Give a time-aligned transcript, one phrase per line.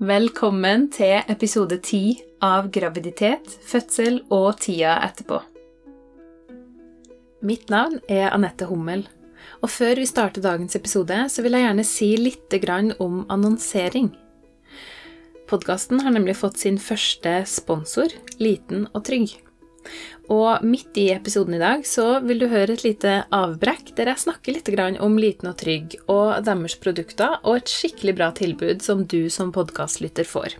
[0.00, 5.36] Velkommen til episode ti av graviditet, fødsel og tida etterpå.
[7.44, 9.02] Mitt navn er Anette Hummel,
[9.60, 12.56] og før vi starter dagens episode, så vil jeg gjerne si litt
[12.96, 14.08] om annonsering.
[15.52, 18.08] Podkasten har nemlig fått sin første sponsor,
[18.40, 19.36] Liten og trygg.
[20.30, 24.24] Og midt i episoden i dag så vil du høre et lite avbrekk der jeg
[24.26, 24.68] snakker litt
[25.02, 29.50] om Liten og Trygg og deres produkter, og et skikkelig bra tilbud som du som
[29.52, 30.54] podkastlytter får.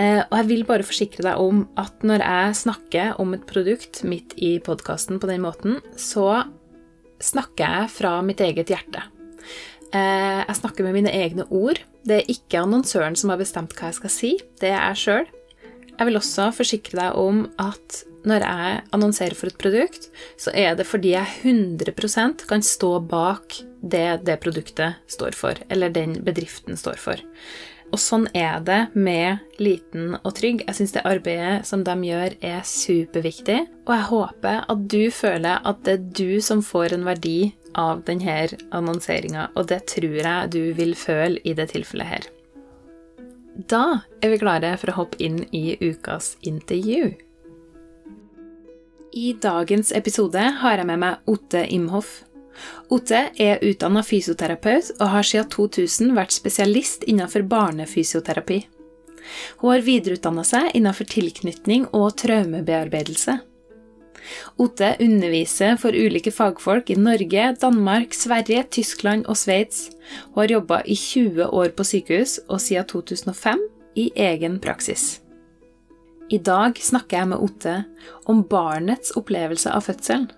[0.00, 4.02] Eh, og jeg vil bare forsikre deg om at når jeg snakker om et produkt
[4.08, 6.48] midt i podkasten på den måten, så
[7.22, 9.04] snakker jeg fra mitt eget hjerte.
[9.92, 11.78] Eh, jeg snakker med mine egne ord.
[12.08, 15.30] Det er ikke annonsøren som har bestemt hva jeg skal si, det er jeg sjøl.
[15.98, 20.76] Jeg vil også forsikre deg om at når jeg annonserer for et produkt, så er
[20.78, 26.78] det fordi jeg 100% kan stå bak det det produktet står for, eller den bedriften
[26.78, 27.22] står for.
[27.92, 30.62] Og sånn er det med Liten og Trygg.
[30.64, 33.58] Jeg syns det arbeidet som de gjør, er superviktig.
[33.84, 38.00] Og jeg håper at du føler at det er du som får en verdi av
[38.08, 38.38] denne
[38.72, 42.30] annonseringa, og det tror jeg du vil føle i det tilfellet her.
[43.52, 47.12] Da er vi klare for å hoppe inn i ukas intervju.
[49.12, 52.22] I dagens episode har jeg med meg Otte Imhoff.
[52.92, 58.62] Otte er utdanna fysioterapeut og har siden 2000 vært spesialist innenfor barnefysioterapi.
[59.60, 63.36] Hun har videreutdanna seg innenfor tilknytning og traumebearbeidelse.
[64.60, 69.88] Otte underviser for ulike fagfolk i Norge, Danmark, Sverige, Tyskland og Sveits.
[70.32, 73.66] Hun har jobba i 20 år på sykehus, og siden 2005
[73.98, 75.20] i egen praksis.
[76.32, 77.74] I dag snakker jeg med Otte
[78.30, 80.30] om barnets opplevelse av fødselen.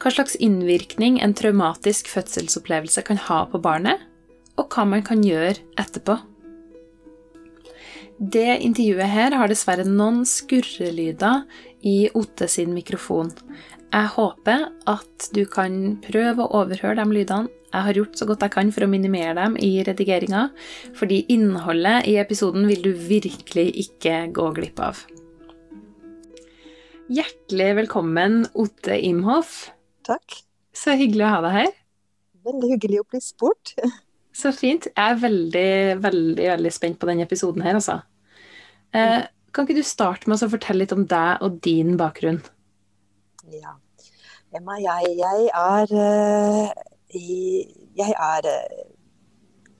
[0.00, 4.00] Hva slags innvirkning en traumatisk fødselsopplevelse kan ha på barnet,
[4.56, 6.16] og hva man kan gjøre etterpå.
[8.20, 11.46] Det intervjuet her har dessverre noen skurrelyder
[11.88, 13.30] i Otte sin mikrofon.
[13.94, 17.48] Jeg håper at du kan prøve å overhøre de lydene.
[17.70, 20.50] Jeg har gjort så godt jeg kan for å minimere dem i redigeringa,
[20.98, 25.00] fordi innholdet i episoden vil du virkelig ikke gå glipp av.
[27.08, 29.70] Hjertelig velkommen, Otte Imhoff.
[30.04, 30.42] Takk.
[30.76, 31.72] Så hyggelig å ha deg her.
[32.50, 33.76] Veldig hyggelig å bli spurt.
[34.40, 34.86] Så fint.
[34.88, 37.98] Jeg er veldig, veldig, veldig spent på denne episoden her, altså.
[38.96, 42.38] Eh, kan ikke du starte med å fortelle litt om deg og din bakgrunn?
[43.50, 43.74] Ja.
[44.54, 46.70] Emma, jeg, jeg er uh,
[47.14, 48.80] Jeg er uh,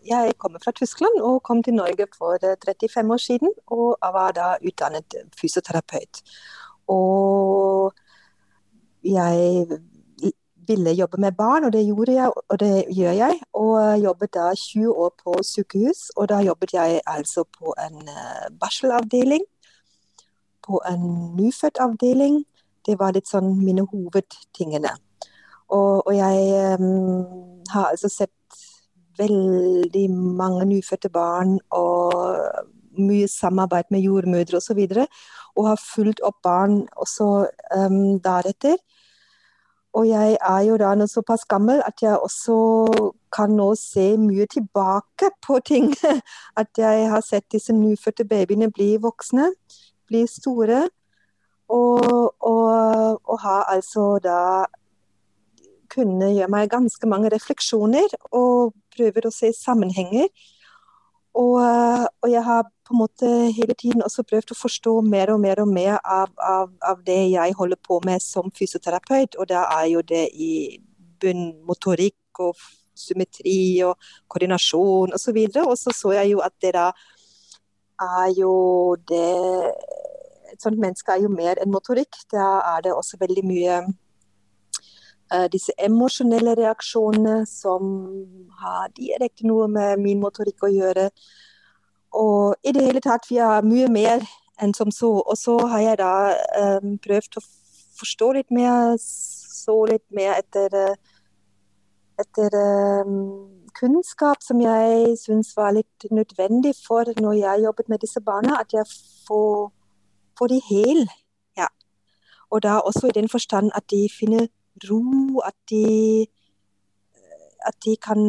[0.06, 3.54] Jeg kommer fra Tyskland og kom til Norge for 35 år siden.
[3.66, 6.22] Og var da utdannet fysioterapeut.
[6.91, 7.94] Og
[9.06, 9.66] jeg
[10.70, 13.41] ville jobbe med barn, og det gjorde jeg, og det gjør jeg.
[13.58, 18.04] Og jobbet da 20 år på sykehus, og da jobbet jeg altså på en
[18.60, 19.44] barselavdeling
[20.70, 21.03] på en
[21.36, 22.44] nyfødtavdeling.
[22.86, 24.92] Det var litt sånn mine hovedtingene.
[25.70, 28.60] Og, og jeg um, har altså sett
[29.20, 32.14] veldig mange nyfødte barn og
[32.98, 34.80] mye samarbeid med jordmødre osv.
[34.86, 35.06] Og, så
[35.59, 37.28] og har fulgt opp barn også
[37.76, 38.78] um, deretter.
[39.92, 42.56] Og jeg er jo da nå såpass gammel at jeg også
[43.34, 45.90] kan nå se mye tilbake på ting.
[46.60, 49.50] At jeg har sett disse nyfødte babyene bli voksne
[50.10, 50.88] bli store.
[51.70, 54.40] Og, og, og har altså da
[55.90, 60.26] kunne gjøre meg ganske mange refleksjoner og prøver å se sammenhenger.
[61.34, 61.56] Og,
[62.22, 65.60] og, jeg har på en måte hele tiden også prøvd å forstå mer og mer
[65.62, 69.38] og mer av, av, av det jeg holder på med som fysioterapeut.
[69.38, 70.80] Og da er jo det i
[71.22, 72.58] bunnmotorikk og
[72.98, 73.94] symmetri og
[74.28, 75.38] koordinasjon osv.
[75.38, 76.91] Og, så og så så jeg jo at det da
[78.00, 78.52] er jo
[79.08, 79.26] det
[80.50, 82.16] Et sånt menneske er jo mer enn motorikk.
[82.32, 83.74] Da er det også veldig mye
[85.34, 87.94] uh, disse emosjonelle reaksjonene som
[88.62, 91.10] har direkte noe med min motorikk å gjøre.
[92.20, 94.24] Og i det hele tatt, vi har mye mer
[94.60, 95.12] enn som så.
[95.21, 96.15] Og så har jeg da
[96.82, 97.44] um, prøvd å
[98.00, 100.97] forstå litt mer, så litt mer etter,
[102.21, 102.56] etter
[103.06, 103.16] um,
[103.78, 108.72] kunnskap som jeg syns var litt nødvendig for når jeg jobbet med disse barna, at
[108.72, 108.86] jeg
[109.28, 109.71] får,
[110.38, 111.04] får de hel.
[111.59, 111.68] Ja.
[112.50, 114.48] Og da også i den forstand at de finner
[114.90, 115.02] ro,
[115.44, 116.26] at de,
[117.66, 118.20] at de kan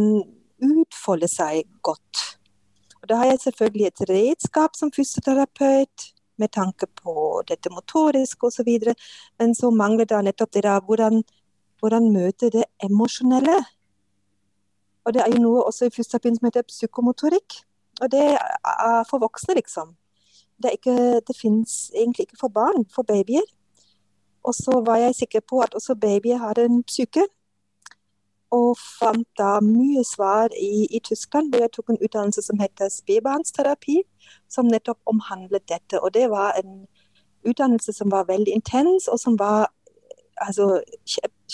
[0.62, 2.24] utfolde seg godt.
[3.02, 8.70] Og Da har jeg selvfølgelig et redskap som fysioterapeut med tanke på dette motoriske osv.,
[9.40, 11.24] men så mangler det nettopp det da hvordan,
[11.80, 13.60] hvordan møte det emosjonelle
[15.06, 17.58] og det er jo noe også i fysioterapien som heter psykomotorikk.
[18.02, 19.96] Og det er for voksne, liksom.
[20.62, 23.46] Det, ikke, det fins egentlig ikke for barn, for babyer.
[24.44, 27.26] Og så var jeg sikker på at også babyer har en psyke.
[28.52, 32.90] Og fant da mye svar i, i Tyskland, hvor jeg tok en utdannelse som heter
[32.90, 34.02] spedbarnsterapi,
[34.50, 36.02] som nettopp omhandlet dette.
[36.02, 36.88] Og det var en
[37.48, 39.72] utdannelse som var veldig intens, og som var
[40.42, 40.82] altså,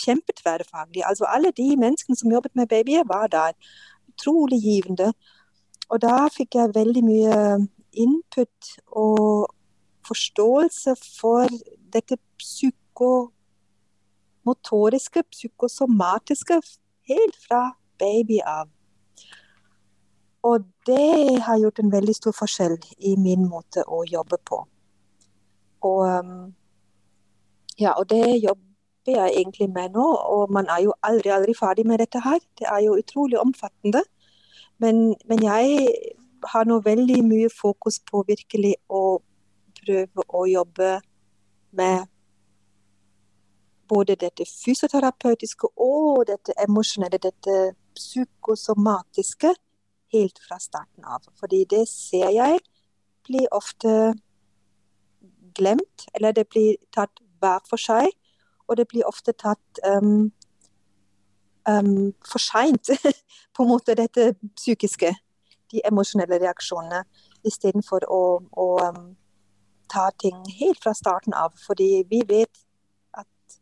[0.05, 1.03] kjempetverrfaglig.
[1.05, 3.51] Altså alle de menneskene som jobbet med babyer, var der.
[4.09, 5.13] Utrolig givende.
[5.89, 7.37] Og da fikk jeg veldig mye
[7.93, 9.53] input og
[10.07, 11.47] forståelse for
[11.93, 16.61] dette psykomotoriske, psykosomatiske,
[17.09, 18.67] helt fra baby av.
[20.47, 24.67] Og det har gjort en veldig stor forskjell i min måte å jobbe på.
[25.87, 26.55] Og, um,
[27.79, 28.63] ja, og det jobber
[29.07, 32.39] jeg egentlig med nå, og man er jo aldri, aldri ferdig med dette her.
[32.59, 34.03] Det er jo utrolig omfattende.
[34.79, 35.87] Men, men jeg
[36.53, 39.19] har nå veldig mye fokus på virkelig å
[39.81, 40.97] prøve å jobbe
[41.71, 42.07] med
[43.87, 49.53] både dette fysioterapeutiske og dette emosjonelle, dette psykosomatiske,
[50.13, 51.23] helt fra starten av.
[51.39, 52.59] Fordi det ser jeg
[53.27, 54.13] blir ofte
[55.55, 58.11] glemt, eller det blir tatt hver for seg.
[58.67, 60.31] Og det blir ofte tatt um,
[61.69, 62.91] um, for seint,
[63.55, 65.13] på en måte, dette psykiske.
[65.71, 67.03] De emosjonelle reaksjonene.
[67.47, 68.21] Istedenfor å,
[68.51, 69.15] å um,
[69.89, 71.55] ta ting helt fra starten av.
[71.67, 72.63] Fordi vi vet
[73.17, 73.59] at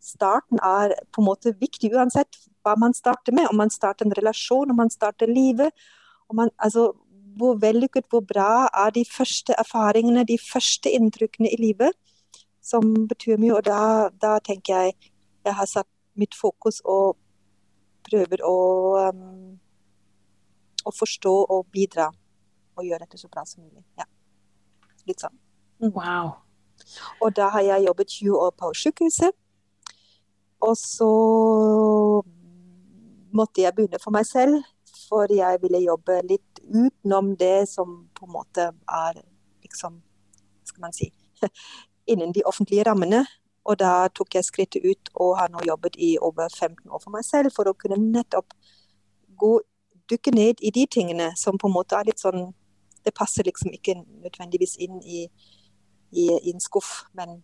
[0.00, 3.48] starten er på en måte viktig uansett hva man starter med.
[3.50, 5.72] Om man starter en relasjon, om man starter livet.
[6.32, 6.92] Man, altså,
[7.36, 11.92] hvor vellykket, hvor bra er de første erfaringene, de første inntrykkene i livet,
[12.62, 13.56] som betyr mye.
[13.56, 14.94] Og da, da tenker jeg
[15.44, 17.16] jeg har satt mitt fokus og
[18.06, 18.56] prøver å,
[19.10, 19.54] um,
[20.86, 22.08] å forstå og bidra
[22.76, 23.82] og gjøre dette så bra som mulig.
[23.98, 24.06] Ja.
[25.10, 25.38] Sånn.
[25.82, 25.92] Mm.
[25.96, 26.34] Wow.
[27.22, 29.34] Og da har jeg jobbet 20 år på sykehuset.
[30.62, 31.10] Og så
[33.34, 34.62] måtte jeg begynne for meg selv
[35.12, 39.20] for jeg ville jobbe litt utenom det som på en måte er
[39.64, 40.00] liksom,
[40.64, 41.10] skal man si,
[42.12, 43.24] innen de offentlige rammene.
[43.68, 47.14] Og da tok jeg skrittet ut og har nå jobbet i over 15 år for
[47.14, 48.56] meg selv for å kunne nettopp
[49.38, 49.52] gå,
[50.10, 52.50] dykke ned i de tingene som på en måte er litt sånn
[53.04, 55.24] Det passer liksom ikke nødvendigvis inn i,
[56.12, 57.40] i, i en skuff, men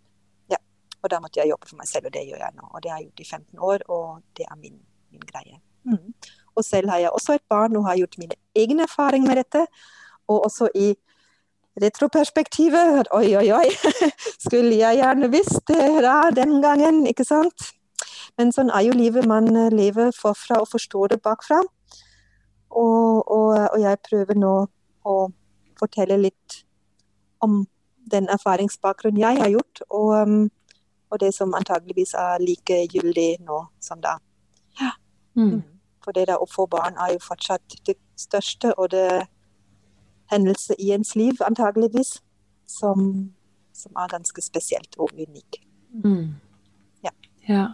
[0.50, 0.60] ja.
[1.02, 2.68] Og da måtte jeg jobbe for meg selv, og det gjør jeg nå.
[2.72, 4.78] Og det har jeg gjort i 15 år, og det er min,
[5.12, 5.60] min greie.
[5.84, 6.14] Mm.
[6.56, 9.66] Og selv har jeg også et barn og har gjort mine egne erfaringer med dette.
[10.28, 10.94] Og også i
[11.82, 13.68] retroperspektivet oi, oi, oi,
[14.46, 17.70] skulle jeg gjerne visst det da den gangen, ikke sant?
[18.38, 19.26] Men sånn er jo livet.
[19.26, 21.62] Man lever forfra og forstår det bakfra.
[22.68, 24.54] Og, og, og jeg prøver nå
[25.08, 25.16] å
[25.78, 26.62] fortelle litt
[27.40, 27.66] om
[28.10, 30.50] den erfaringsbakgrunnen jeg har gjort, og, um,
[31.10, 34.18] og det som antageligvis er like gyldig nå som da.
[34.80, 34.92] Ja.
[35.34, 35.50] Mm.
[35.50, 35.62] mm.
[36.04, 39.26] For det å få barn er jo fortsatt det største og det
[40.32, 42.22] hendelse i ens liv, antageligvis,
[42.66, 43.30] som,
[43.72, 45.60] som er ganske spesielt og unik.
[46.04, 46.34] Mm.
[47.04, 47.12] Ja.
[47.48, 47.66] ja.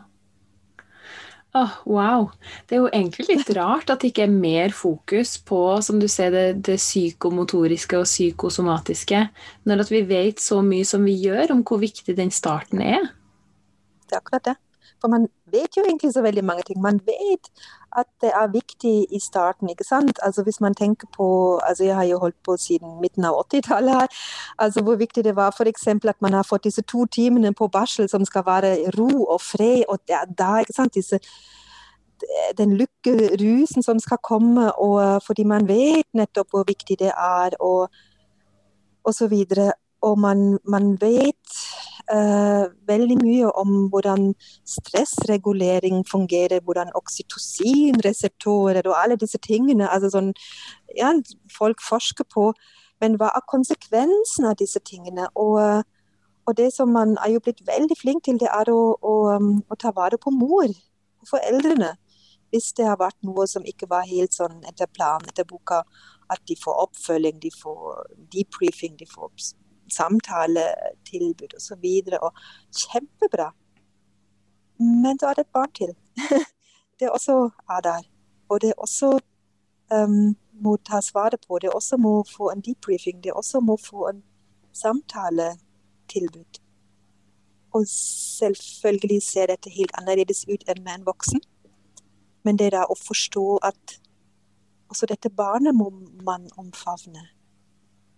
[1.55, 2.25] Oh, wow.
[2.67, 6.09] Det er jo egentlig litt rart at det ikke er mer fokus på som du
[6.11, 9.21] ser, det, det psykomotoriske og psykosomatiske,
[9.71, 13.07] når vi vet så mye som vi gjør om hvor viktig den starten er.
[14.05, 14.57] Det er akkurat det.
[14.99, 16.81] For man vet jo egentlig så veldig mange ting.
[16.83, 17.51] Man vet
[17.97, 20.19] at det er viktig i starten, ikke sant.
[20.23, 24.09] Altså hvis man tenker på altså Jeg har jo holdt på siden midten av 80-tallet.
[24.59, 25.87] Altså hvor viktig det var f.eks.
[25.87, 29.85] at man har fått disse to timene på barsel som skal være ro og fred,
[29.89, 30.95] og det er da, ikke sant.
[30.95, 31.21] Disse
[32.59, 37.89] den lykkerusen som skal komme, og fordi man vet nettopp hvor viktig det er, og,
[39.05, 39.73] og så videre.
[40.03, 41.57] Og man, man vet
[42.13, 44.35] uh, veldig mye om hvordan
[44.69, 49.89] stressregulering fungerer, hvordan oksytocinreseptorer og alle disse tingene.
[49.91, 50.33] altså sånn,
[50.97, 51.13] ja,
[51.59, 52.53] Folk forsker på.
[53.01, 55.29] Men hva er konsekvensen av disse tingene?
[55.35, 55.85] Og,
[56.47, 59.15] og, det som man er jo blitt veldig flink til, det er å, å,
[59.69, 60.71] å ta vare på mor,
[61.21, 61.95] på foreldrene.
[62.55, 65.83] Hvis det har vært noe som ikke var helt sånn etter planen, etter boka,
[66.31, 69.33] at de får oppfølging, de får debriefing, de får
[71.05, 71.85] samtaletilbud osv.
[72.13, 72.33] Og, og
[72.77, 73.53] kjempebra.
[74.79, 75.95] Men så er det et barn til.
[77.01, 78.03] det også er der.
[78.49, 79.21] Og det også
[79.95, 81.59] um, må ta svaret på.
[81.59, 83.25] Det også må få en debriefing.
[83.25, 84.23] Det også må få en
[84.73, 86.61] samtaletilbud.
[87.73, 91.41] Og selvfølgelig ser dette helt annerledes ut enn med en voksen.
[92.45, 94.01] Men det er da å forstå at
[94.89, 95.91] også dette barnet må
[96.23, 97.25] man omfavne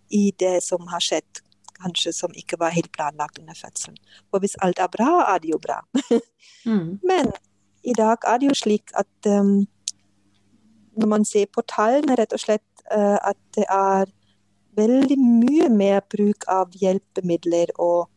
[0.09, 1.41] i det som har skjedd,
[1.81, 3.97] kanskje som ikke var helt planlagt under fødselen.
[4.29, 5.81] For hvis alt er bra, er det jo bra.
[6.69, 6.99] mm.
[7.03, 7.31] Men
[7.83, 9.67] i dag er det jo slik at um,
[10.97, 14.05] når man ser på tallene, rett og slett uh, at det er
[14.77, 18.09] veldig mye mer bruk av hjelpemidler og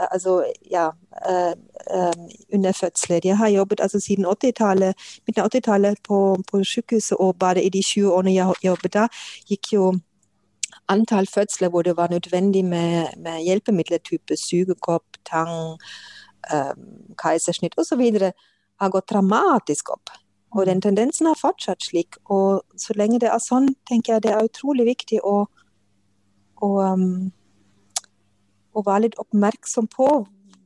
[0.00, 0.90] altså, ja,
[1.30, 1.52] uh,
[1.94, 3.20] um, under fødsler.
[3.24, 4.94] Jeg har jobbet altså, siden 80-tallet,
[5.26, 9.08] midten av 80-tallet på, på sykehuset, og bare i de 20 årene jeg jobbet da,
[9.48, 9.92] gikk jo
[10.90, 15.78] antall fødsler hvor det var nødvendig med, med hjelpemidler type sugekopp, tang,
[16.54, 18.02] um, keisersnitt osv.,
[18.80, 20.10] har gått dramatisk opp.
[20.56, 22.16] Og den tendensen har fortsatt slik.
[22.24, 25.44] Og så lenge det er sånn, tenker jeg det er utrolig viktig å,
[26.64, 27.30] å, um,
[28.72, 30.08] å være litt oppmerksom på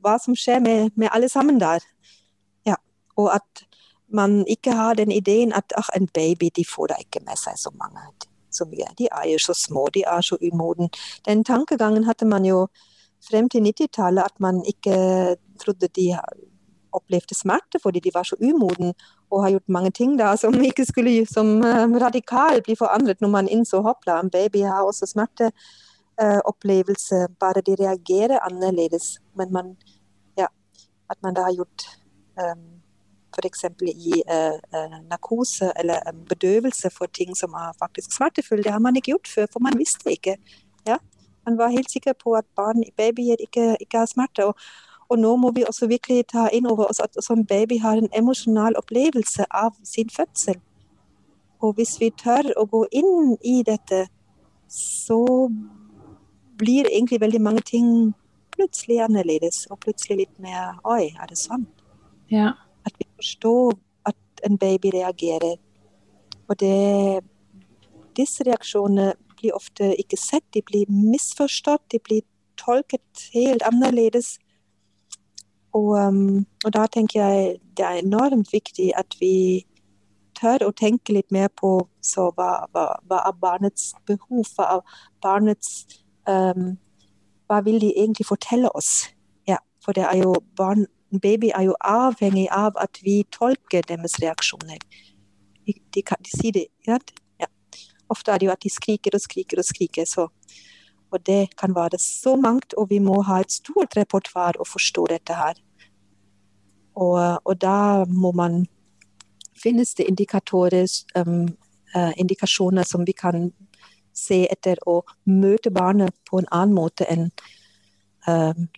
[0.05, 1.85] hva som skjer med, med alle sammen der.
[2.65, 2.79] Ja.
[3.17, 3.65] Og at
[4.15, 7.73] man ikke har den ideen at en baby de får da ikke med seg så
[7.75, 8.05] mange
[8.55, 8.87] så mye.
[8.99, 10.89] De er jo så små, de er så umoden.
[11.27, 12.67] Den tankegangen hadde man jo
[13.29, 14.95] frem til 90-tallet, at man ikke
[15.61, 16.13] trodde de
[16.95, 18.93] opplevde smerte fordi de var så umoden
[19.31, 23.29] og har gjort mange ting da som ikke skulle som radikal radikalt bli forandret når
[23.29, 29.19] man innså hoppla, en baby har også smerteopplevelse, uh, bare de reagerer annerledes.
[29.37, 29.77] Men man,
[30.37, 30.45] ja,
[31.09, 31.99] at man da har gjort
[32.39, 32.74] um,
[33.35, 33.65] f.eks.
[33.81, 35.99] gi uh, narkose eller
[36.29, 38.63] bedøvelse for ting som er faktisk smertefulle.
[38.63, 40.37] Det har man ikke gjort før, for man visste ikke.
[40.87, 40.97] Ja?
[41.45, 44.45] Man var helt sikker på at barn, babyer ikke, ikke har smerte.
[44.45, 44.55] Og,
[45.09, 48.09] og, nå må vi også virkelig ta inn over oss at som baby har en
[48.17, 50.59] emosjonal opplevelse av sin fødsel.
[51.61, 54.07] Og hvis vi tør å gå inn i dette,
[54.69, 55.49] så
[56.57, 58.13] blir egentlig veldig mange ting
[58.55, 61.65] plutselig annerledes, og plutselig litt mer Oi, er det sånn?
[62.31, 62.53] Ja
[63.15, 65.55] forstår at en baby reagerer.
[66.47, 67.23] Og det,
[68.17, 72.21] disse reaksjonene blir ofte ikke sett, de blir misforstått, de blir
[72.57, 74.37] tolket helt annerledes.
[75.75, 79.65] Og, um, og, da tenker jeg det er enormt viktig at vi
[80.39, 85.85] tør å tenke litt mer på hva, hva, hva, er barnets behov, hva er barnets
[86.27, 86.75] um,
[87.45, 89.11] Hva vil de egentlig fortelle oss?
[89.45, 90.87] Ja, for det er jo barn
[91.21, 94.79] baby er jo avhengig av at vi tolker deres reaksjoner.
[95.65, 96.99] De, de, de sier det, ja.
[98.09, 100.05] Ofte er det jo at de skriker og skriker og skriker.
[100.05, 100.27] Så.
[101.11, 105.07] Og det kan være så mangt, og vi må ha et stort repertoar og forstå
[105.09, 105.57] dette her.
[106.95, 108.65] Og, og da må man
[109.63, 111.47] finnes det indikatorer, um,
[111.95, 113.49] uh, indikasjoner som vi kan
[114.15, 117.29] se etter å møte barnet på en annen måte enn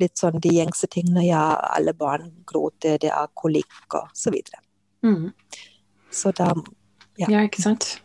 [0.02, 1.26] litt sånn de gjengse tingene.
[1.28, 1.44] Ja,
[1.78, 4.60] alle barn gråter, det er kolikk og så videre.
[5.06, 5.30] Mm.
[6.12, 6.52] Så da
[7.18, 7.30] ja.
[7.30, 7.44] ja.
[7.46, 7.98] ikke sant.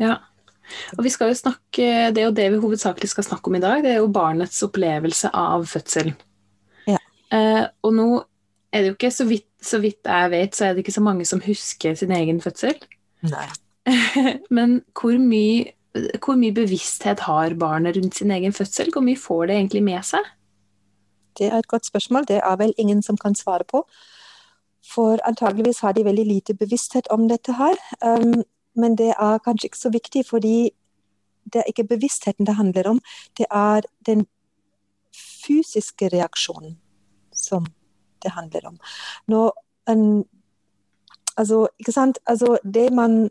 [0.00, 0.18] Ja.
[0.96, 3.62] Og vi skal jo snakke, Det er jo det vi hovedsakelig skal snakke om i
[3.62, 3.82] dag.
[3.84, 6.12] Det er jo barnets opplevelse av fødsel.
[6.86, 7.00] Ja.
[7.32, 8.08] Uh, og nå
[8.70, 11.02] er det jo ikke, så vidt, så vidt, jeg vet, så er det ikke så
[11.02, 12.78] mange som husker sin egen fødsel.
[13.26, 13.48] Nei.
[14.56, 15.72] Men hvor mye,
[16.22, 18.92] hvor mye bevissthet har barnet rundt sin egen fødsel?
[18.94, 20.30] Hvor mye får det egentlig med seg?
[21.38, 22.24] Det er et godt spørsmål.
[22.28, 23.84] Det er vel ingen som kan svare på.
[24.94, 27.76] For antageligvis har de veldig lite bevissthet om dette her.
[28.04, 28.42] Um,
[28.74, 30.70] men det er kanskje ikke så viktig, fordi
[31.52, 33.00] det er ikke bevisstheten det handler om.
[33.38, 34.26] Det er den
[35.46, 36.78] fysiske reaksjonen
[37.32, 37.66] som
[38.22, 38.78] det handler om.
[39.28, 39.52] Når
[39.88, 40.24] en
[41.36, 42.18] Altså, ikke sant.
[42.26, 43.30] Altså, det man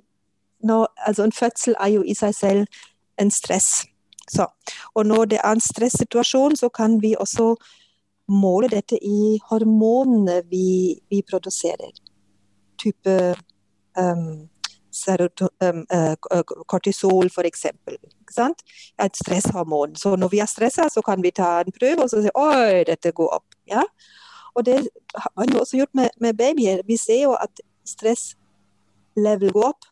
[0.63, 2.67] når, altså En fødsel er jo i seg selv
[3.19, 3.85] en stress.
[4.29, 4.47] Så,
[4.93, 7.55] og når det er en stressituasjon, så kan vi også
[8.31, 11.91] måle dette i hormonene vi, vi produserer.
[12.79, 13.15] Type
[13.97, 14.49] um,
[15.65, 17.65] um, uh, kortisol, f.eks.
[18.99, 19.95] Et stresshormon.
[19.95, 22.85] Så når vi er stressa, så kan vi ta en prøve og så si oi,
[22.87, 23.59] dette går opp.
[23.69, 23.83] Ja?
[24.55, 24.81] Og det
[25.15, 26.83] har man jo også gjort med, med babyer.
[26.87, 29.88] Vi ser jo at stresslevel går opp.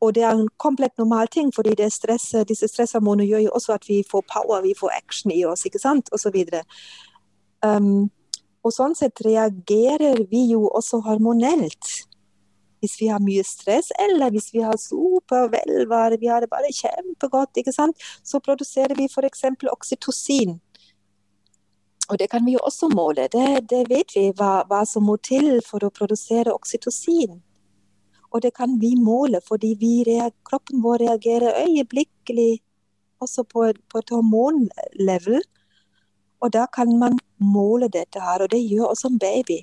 [0.00, 3.84] Og det er en komplett normal ting, fordi stress, disse stresshormonene gjør jo også at
[3.88, 6.38] vi får power, vi får action i oss, ikke sant, osv.
[7.60, 8.08] Um,
[8.64, 11.92] og sånn sett reagerer vi jo også hormonelt.
[12.80, 17.60] Hvis vi har mye stress, eller hvis vi har supervelvære, vi har det bare kjempegodt,
[17.60, 19.44] ikke sant, så produserer vi f.eks.
[19.68, 20.56] oksytocin.
[22.10, 23.28] Og det kan vi jo også måle.
[23.32, 27.36] Det, det vet vi hva, hva, som må til for å produsere oksytocin.
[28.30, 32.60] Og det kan vi måle, fordi vi, kroppen vår reagerer øyeblikkelig
[33.20, 35.42] også på, på et hormonlevel.
[36.40, 39.60] Og da kan man måle dette her, og det gjør også en baby.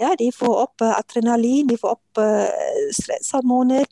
[0.00, 3.86] Ja, de får opp uh, adrenalin, de får opp uh, stresshormoner,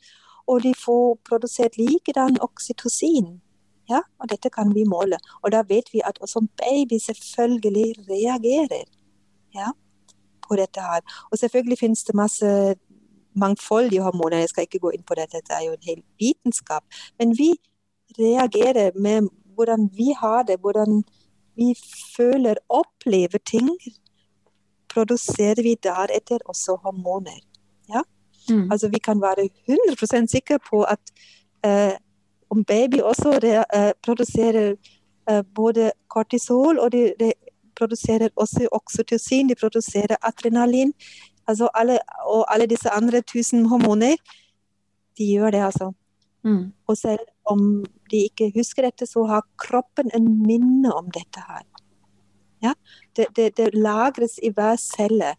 [0.47, 3.41] og de får produsert likedan oksytocin.
[3.89, 5.19] Ja, og dette kan vi måle.
[5.43, 8.87] Og da vet vi at også en baby selvfølgelig reagerer
[9.55, 9.71] ja,
[10.47, 11.03] på dette her.
[11.31, 12.75] Og selvfølgelig finnes det masse
[13.39, 16.83] mangfoldige hormoner, jeg skal ikke gå inn på dette, dette er jo en hel vitenskap.
[17.19, 17.53] Men vi
[18.19, 21.03] reagerer med hvordan vi har det, hvordan
[21.57, 21.73] vi
[22.15, 23.69] føler, opplever ting,
[24.93, 27.39] produserer vi deretter også hormoner.
[27.89, 28.01] Ja?
[28.49, 28.71] Mm.
[28.71, 30.99] Altså vi kan være 100% sikre på at
[31.65, 31.95] eh,
[32.49, 34.75] om baby også uh, produserer
[35.31, 37.31] uh, både kortisol, og de, de,
[37.77, 40.93] produserer også oksytocin, de produserer adrenalin.
[41.47, 44.17] Altså alle, og alle disse andre tusen hormoner,
[45.17, 45.91] de gjør det, altså.
[46.43, 46.73] Mm.
[46.87, 51.63] Og selv om de ikke husker dette, så har kroppen en minne om dette her.
[52.63, 52.73] Ja?
[53.15, 55.35] Det, det, det lagres i hver celle.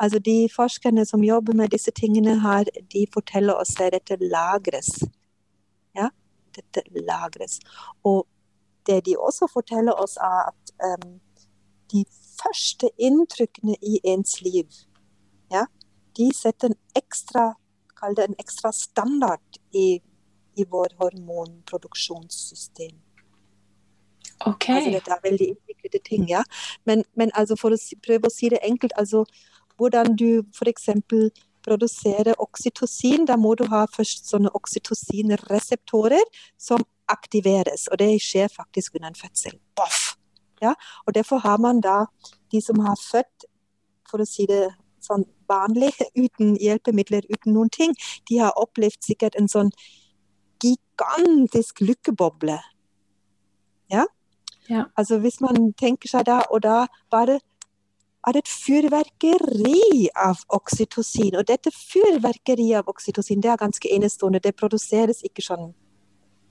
[0.00, 5.04] Altså De forskerne som jobber med disse tingene her, de forteller oss at dette lagres.
[5.96, 6.08] Ja,
[6.56, 7.60] dette lagres.
[8.04, 8.26] Og
[8.86, 10.72] det de også forteller oss, er at
[11.04, 11.20] um,
[11.92, 12.04] de
[12.42, 14.64] første inntrykkene i ens liv,
[15.50, 15.66] ja,
[16.18, 17.52] de setter en ekstra,
[17.98, 20.00] kall det en ekstra standard i,
[20.56, 22.96] i vår hormonproduksjonssystem.
[24.46, 24.76] Okay.
[24.76, 26.42] Altså, dette er veldig innviklede ting, ja.
[26.88, 29.24] Men, men altså for å prøve å si det enkelt, altså
[29.80, 30.88] hvordan du f.eks.
[31.64, 33.26] produserer oksytocin.
[33.28, 36.24] Da må du ha først sånne oksytocinreseptorer
[36.60, 39.56] som aktiveres, og det skjer faktisk under en fødsel.
[39.76, 40.14] Boff!
[40.62, 40.74] Ja?
[41.06, 42.04] Og derfor har man da
[42.52, 43.48] de som har født,
[44.10, 44.68] for å si det
[45.04, 47.94] sånn vanlig, uten hjelpemidler, uten noen ting,
[48.30, 49.72] de har opplevd sikkert en sånn
[50.62, 52.58] gigantisk lykkeboble.
[53.90, 54.06] Ja?
[54.68, 54.86] ja.
[54.94, 57.40] Altså hvis man tenker seg da, og da bare
[58.26, 61.36] er det et fyrverkeri av oksytocin.
[61.40, 64.42] Og dette fyrverkeriet av oksytocin det er ganske enestående.
[64.44, 65.70] Det produseres ikke sånn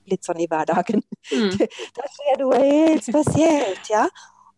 [0.09, 1.03] litt sånn i hverdagen.
[1.29, 1.57] Mm.
[1.97, 3.89] Da skjer noe helt spesielt.
[3.91, 4.07] ja.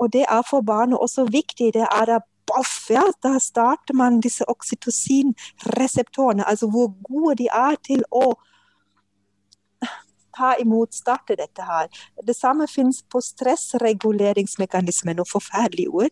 [0.01, 1.73] Og det er for barnet også viktig.
[1.75, 3.03] Det er da boff, ja.
[3.23, 8.33] Da starter man disse oksytocinreseptorene, altså hvor gode de er til å
[10.31, 11.87] ta imot, starte dette her.
[12.23, 16.09] Det samme finnes på stressreguleringsmekanismen, og forferdelige ord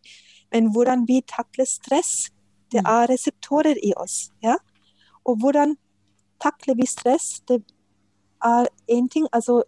[0.52, 2.30] men hvordan vi takler stress.
[2.71, 4.30] Det er reseptorer i oss.
[4.43, 4.56] Ja?
[5.25, 5.75] Og hvordan
[6.41, 7.41] takler vi stress?
[7.47, 7.63] Det
[8.45, 9.28] er én ting.
[9.34, 9.63] Altså,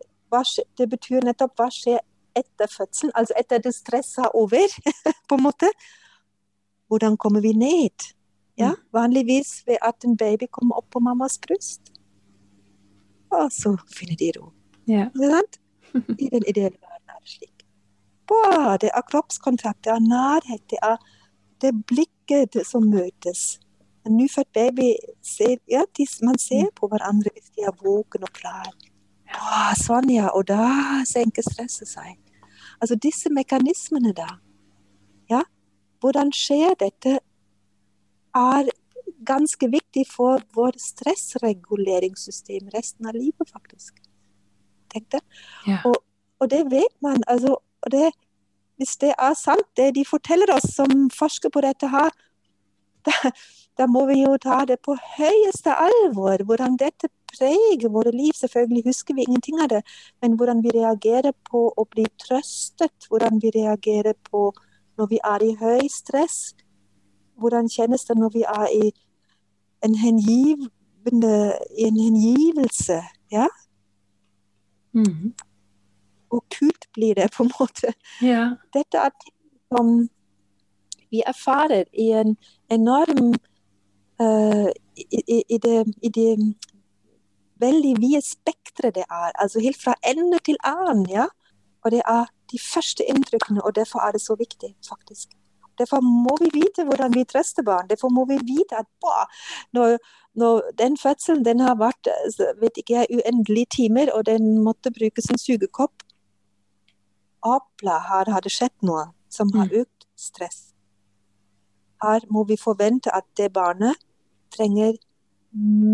[0.77, 1.99] det betyr nettopp hva skjer
[2.35, 4.75] etter fødselen, altså etter det stresset er over,
[5.27, 5.67] på en måte.
[6.91, 8.11] Hvordan kommer vi ned?
[8.57, 8.75] Ja, mm.
[8.93, 11.81] vanligvis ved at en baby kommer opp på mammas bryst.
[13.31, 14.49] Og så finner de ro.
[14.87, 15.07] Ja.
[16.19, 17.63] I den ideelle verden er det slik
[18.27, 20.97] Både er kroppskontakt, er nærhet, det er
[21.61, 23.59] det blikket som møtes.
[24.05, 24.91] En nyfødt baby
[25.23, 28.67] ser, ja, de, man ser på hverandre hvis de er våken og klar.
[29.31, 30.27] Wow, sånn, ja.
[30.35, 30.67] Og da
[31.07, 32.15] senker stresset seg.
[32.81, 34.27] Altså disse mekanismene da.
[35.31, 35.43] Ja,
[36.01, 37.19] hvordan skjer dette,
[38.35, 38.71] er
[39.27, 44.01] ganske viktig for vårt stressreguleringssystem resten av livet, faktisk.
[44.91, 45.21] Tenk det.
[45.67, 45.81] Ja.
[45.85, 46.01] Og,
[46.39, 47.23] og, det vet man.
[47.27, 48.11] altså og det,
[48.77, 52.11] hvis det er sant, det de forteller oss som forsker på dette her,
[53.07, 53.31] da,
[53.77, 56.43] da, må vi jo ta det på høyeste alvor.
[56.45, 58.33] Hvordan dette preger våre liv.
[58.37, 59.81] Selvfølgelig husker vi ingenting av det,
[60.21, 63.07] men hvordan vi reagerer på å bli trøstet.
[63.09, 64.51] Hvordan vi reagerer på
[65.01, 66.53] når vi er i høy stress.
[67.41, 68.91] Hvordan kjennes det når vi er i
[69.81, 71.37] en, hengivende,
[71.73, 73.01] en hengivelse?
[73.33, 73.47] Ja?
[74.93, 75.33] Mm
[76.31, 77.93] og kult blir det, på en måte.
[78.23, 78.55] Ja.
[78.73, 79.37] Dette er ting
[79.71, 79.91] som
[81.11, 82.37] vi erfarer i en
[82.71, 83.33] enorm
[84.21, 86.55] uh, i, i, i, det, i, det,
[87.61, 89.31] veldig vide spekteret det er.
[89.35, 91.05] Altså helt fra ende til annen.
[91.09, 91.27] ja.
[91.83, 95.29] Og det er de første inntrykkene, og derfor er det så viktig, faktisk.
[95.79, 97.89] Derfor må vi vite hvordan vi trøster barn.
[97.89, 99.25] Derfor må vi vite at boah,
[99.73, 99.97] når,
[100.35, 102.09] når, den fødselen den har vært
[102.61, 106.03] vet ikke jeg, uendelige timer, og den måtte brukes som sugekopp,
[107.41, 109.79] Apla her har det skjedd noe som har mm.
[109.81, 110.59] økt stress.
[112.03, 113.97] Her må vi forvente at det barnet
[114.53, 114.99] trenger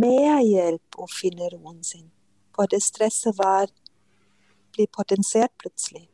[0.04, 2.10] mer hjelp å finne roen sin.
[2.56, 3.72] For det stresset var,
[4.76, 6.08] blir potensiert plutselig.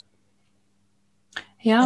[1.64, 1.86] Ja,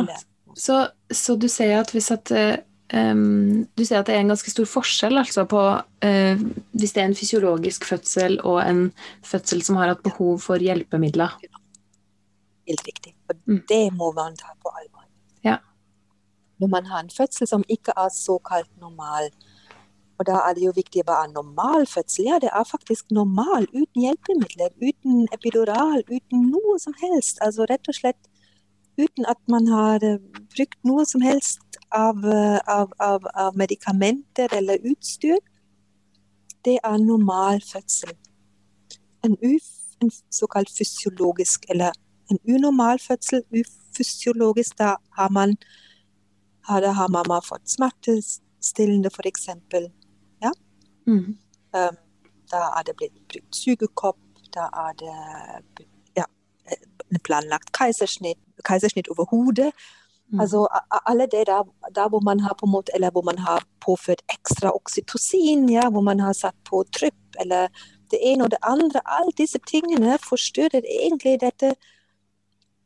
[0.57, 4.49] så, så, du sier at hvis at um, du sier at det er en ganske
[4.49, 8.87] stor forskjell altså på uh, hvis det er en fysiologisk fødsel og en
[9.25, 11.37] fødsel som har hatt behov for hjelpemidler.
[12.67, 13.13] Helt riktig.
[13.29, 13.61] Og mm.
[13.69, 15.05] det må man ta på alvor.
[15.45, 15.59] Ja.
[16.57, 19.29] når man har en fødsel som ikke er såkalt normal.
[20.17, 22.25] Og da er det jo viktig hva er normal fødsel.
[22.25, 27.37] Ja, det er faktisk normal uten hjelpemidler, uten epidural, uten noe som helst.
[27.45, 28.31] Altså rett og slett
[28.97, 30.19] uten at man har eh,
[30.55, 35.39] brukt noe som helst av, eh, av, av, av medikamenter eller utstyr.
[36.65, 38.15] Det er normal fødsel.
[39.23, 39.69] En, uf,
[40.01, 41.91] en såkalt fysiologisk eller
[42.31, 45.55] en unormal fødsel, ufysiologisk, da har man
[46.67, 49.45] da har mamma fått smertestillende, f.eks.
[50.43, 50.51] Ja?
[51.07, 51.37] Mm.
[51.71, 51.99] Um,
[52.51, 54.19] da er det blitt brukt sugekopp,
[54.55, 55.87] da er det
[57.11, 59.71] ja, planlagt keisersnitt, keisersnitt over hodet.
[60.29, 60.39] Mm.
[60.39, 60.67] Altså
[61.05, 61.63] alle det der,
[61.95, 65.89] der, hvor man har på en måte, eller hvor man har påført ekstra oksytocin, ja,
[65.89, 67.67] hvor man har satt på trypp, eller
[68.11, 69.01] det ene og det andre.
[69.05, 71.75] Alle disse tingene forstyrrer egentlig dette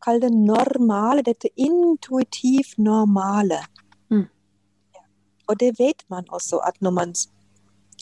[0.01, 3.60] Kall det normale, dette intuitivt normale.
[4.10, 4.25] Mm.
[5.47, 7.13] Og det vet man også, at når man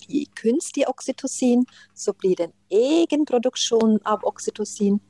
[0.08, 5.02] gir kunstig oksytocin, så blir egenproduksjonen av oksytocin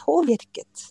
[0.00, 0.88] påvirket.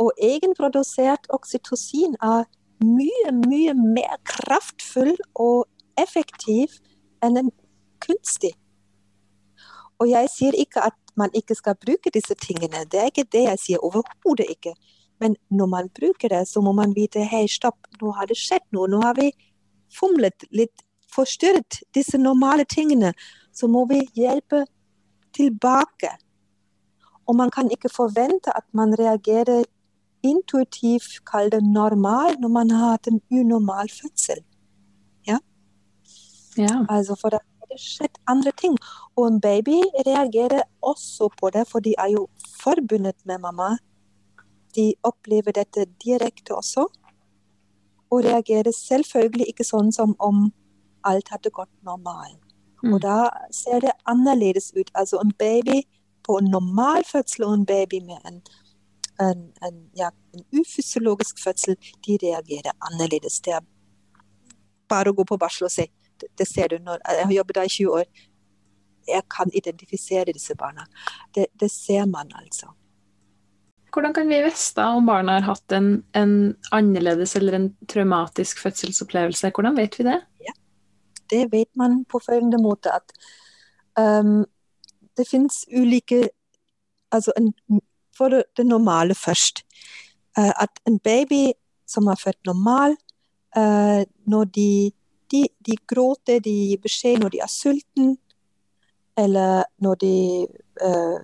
[0.00, 2.46] Og egenprodusert oksytocin er
[2.84, 5.66] mye, mye mer kraftfull og
[6.00, 6.78] effektiv
[7.24, 7.50] enn en
[8.00, 8.54] kunstig.
[10.00, 13.44] Og jeg sier ikke at man ikke skal bruke disse tingene, det er ikke det
[13.44, 14.72] jeg sier, overhodet ikke.
[15.20, 18.64] Men når man bruker det, så må man vite hei, stopp, nå har det skjedd
[18.72, 18.88] noe.
[18.88, 19.28] Nå har vi
[19.92, 23.12] fomlet litt, forstyrret disse normale tingene.
[23.52, 24.64] Så må vi hjelpe
[25.36, 26.14] tilbake.
[27.30, 29.62] Og man kan ikke forvente at man reagerer
[30.26, 34.42] intuitivt, kall det normal, når man har hatt en unormal fødsel.
[35.26, 35.38] Ja?
[36.58, 36.74] ja.
[36.88, 37.40] Altså for det
[37.78, 38.74] skjedd andre ting.
[39.16, 42.26] Og en baby reagerer også på det, for de er jo
[42.62, 43.76] forbundet med mamma.
[44.74, 46.86] De opplever dette direkte også.
[48.10, 50.50] Og reagerer selvfølgelig ikke sånn som om
[51.06, 52.42] alt hadde gått normalt.
[52.82, 52.94] Mm.
[52.94, 54.90] Og da ser det annerledes ut.
[54.94, 55.82] Altså en baby
[56.30, 58.42] på en normal fødsel og en baby med en
[59.20, 63.40] en, en, ja, en ufysiologisk fødsel, de reagerer annerledes.
[63.44, 63.64] Det er
[64.88, 65.96] bare å gå på barsel og.
[66.20, 68.26] Det, det ser du når Jeg har jobbet der i 20 år.
[69.08, 70.86] Jeg kan identifisere disse barna.
[71.34, 72.72] Det, det ser man altså.
[73.90, 76.34] Hvordan kan vi vite om barna har hatt en, en,
[76.76, 79.50] annerledes eller en traumatisk fødselsopplevelse?
[79.50, 80.20] Hvordan vet vi det?
[80.46, 80.54] Ja,
[81.32, 83.16] det vet man på følgende måte at
[83.98, 84.44] um,
[85.20, 86.28] det finnes ulike
[87.10, 87.80] Altså en
[88.20, 89.64] for det normale først.
[90.38, 91.52] Uh, at en baby
[91.88, 92.96] som er født normal,
[93.56, 94.92] uh, når de,
[95.30, 98.18] de, de, gråter, de gir beskjed når de er sulten,
[99.18, 100.46] eller når de
[100.84, 101.18] uh,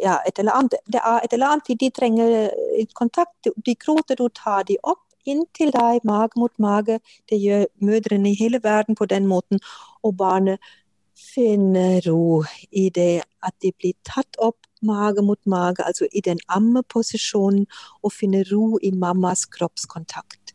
[0.00, 2.50] ja, et eller annet, Det er et eller annet de trenger
[2.94, 3.46] kontakt.
[3.66, 6.98] De gråter, du tar de opp inntil deg, mage mot mage.
[7.30, 9.60] Det gjør mødrene i hele verden på den måten.
[10.02, 10.58] Og barnet
[11.20, 16.40] finner ro i det at de blir tatt opp mage mot mage, altså i den
[16.48, 17.66] ammeposisjonen,
[18.02, 20.54] og finne ro i mammas kroppskontakt.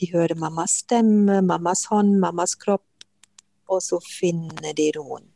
[0.00, 2.86] De hører mammas stemme, mammas hånd, mammas kropp,
[3.68, 5.26] og så finner de roen.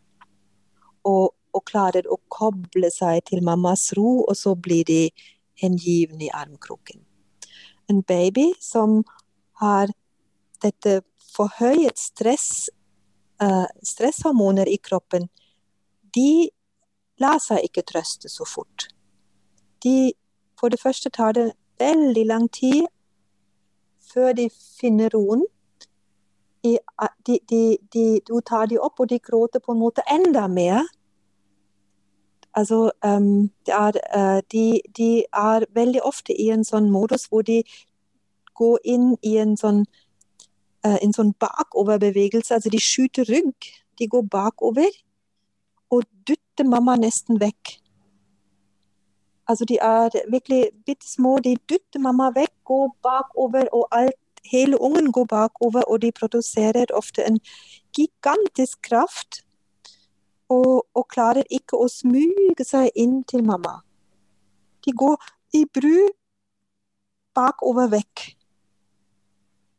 [1.04, 5.02] Og, og klarer å koble seg til mammas ro, og så blir de
[5.60, 7.02] hengivne i armkroken.
[7.90, 9.02] En baby som
[9.60, 9.92] har
[10.62, 11.02] dette
[11.34, 12.70] forhøyet stress,
[13.82, 15.28] stresshormoner i kroppen,
[16.14, 16.50] de
[17.22, 18.88] lar seg ikke trøste så fort.
[19.84, 20.12] De,
[20.60, 22.86] for det første tar det veldig lang tid
[24.12, 24.48] før de
[24.80, 25.44] finner roen.
[26.62, 26.78] De,
[27.26, 27.38] de,
[27.92, 30.84] de, du tar de opp, og de gråter på en måte enda mer.
[32.54, 37.62] Altså, um, er, uh, de, er veldig ofte i en sånn modus hvor de
[38.54, 39.86] går inn i en sånn,
[40.86, 42.54] uh, en sånn bakoverbevegelse.
[42.54, 43.70] Altså, de skyter rygg.
[43.98, 44.90] De går bakover
[45.92, 47.76] og dytter mamma nesten vekk.
[49.48, 51.38] Altså, de er virkelig bitte små.
[51.44, 54.18] De dytter mamma vekk, går bakover, og alt,
[54.50, 57.38] hele ungen går bakover, og de produserer ofte en
[57.96, 59.42] gigantisk kraft.
[60.48, 63.78] Og, og klarer ikke å smyge seg inn til mamma.
[64.84, 65.16] De går
[65.56, 66.10] i bru
[67.34, 68.24] bakover vekk.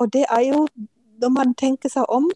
[0.01, 0.65] Og det er jo,
[1.21, 2.30] når man tenker seg om,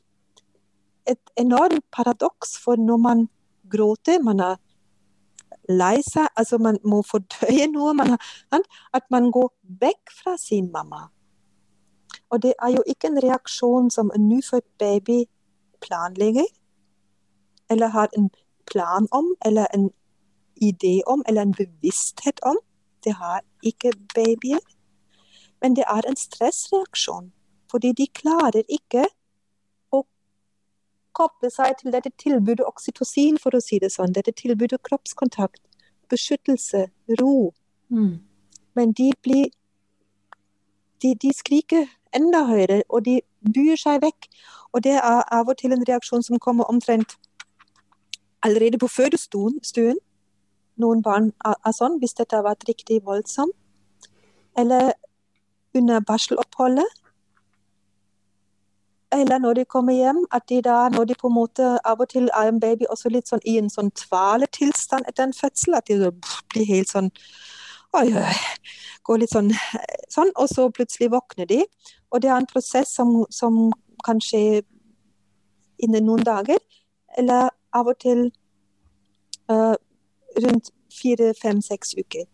[1.07, 2.57] et enormt paradoks.
[2.59, 3.27] For når man
[3.71, 4.55] gråter, man er
[5.69, 7.93] lei seg, altså man må fordøye noe.
[7.97, 11.07] Man har, at man går vekk fra sin mamma.
[12.29, 15.23] Og det er jo ikke en reaksjon som en nyfødt baby
[15.81, 16.47] planlegger,
[17.69, 18.29] eller har en
[18.67, 19.89] plan om, eller en
[20.63, 22.59] idé om, eller en bevissthet om.
[23.03, 24.59] Det har ikke babyer.
[25.61, 27.31] Men det er en stressreaksjon.
[27.71, 29.05] Fordi de klarer ikke
[29.93, 30.03] å
[31.17, 34.15] koble seg til dette tilbudet oksytocin, for å si det sånn.
[34.15, 35.61] Dette tilbudet kroppskontakt,
[36.11, 36.87] beskyttelse,
[37.19, 37.51] ro.
[37.89, 38.17] Mm.
[38.77, 39.49] Men de blir
[41.01, 43.19] de, de skriker enda høyere, og de
[43.53, 44.29] byr seg vekk.
[44.73, 47.17] Og det er av og til en reaksjon som kommer omtrent
[48.45, 49.99] allerede på fødestuen.
[50.77, 53.55] Noen barn er, er sånn, hvis dette har vært riktig voldsomt.
[54.57, 54.93] Eller
[55.77, 56.89] under barseloppholdet.
[59.11, 62.09] Eller når de kommer hjem, at de da, når de på en måte av og
[62.09, 65.87] til er en baby også litt sånn i en sånn tvaletilstand etter en fødsel, at
[65.87, 66.11] de så
[66.53, 67.11] blir helt sånn
[67.95, 68.33] Oi, oi.
[69.07, 69.47] Går litt sånn,
[70.11, 71.61] sånn, og så plutselig våkner de.
[72.11, 73.71] Og det er en prosess som, som
[74.05, 74.61] kan skje
[75.79, 76.59] innen noen dager,
[77.17, 78.25] eller av og til
[79.49, 79.79] uh,
[80.43, 82.27] rundt fire, fem, seks uker.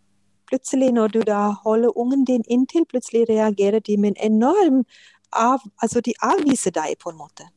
[0.50, 4.84] Plutselig, når du da holder ungen din inntil, plutselig reagerer de med en enorm
[5.36, 7.48] av, Altså, de avviser deg på en måte.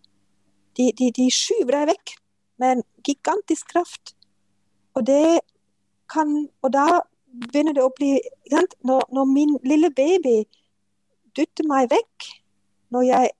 [0.77, 2.17] De, de, de skyver deg vekk
[2.61, 4.15] med en gigantisk kraft.
[4.95, 5.41] Og det
[6.13, 8.17] kan Og da begynner det å bli
[8.53, 10.45] når, når, min lille baby
[11.37, 12.29] dytter meg vekk,
[12.95, 13.31] når jeg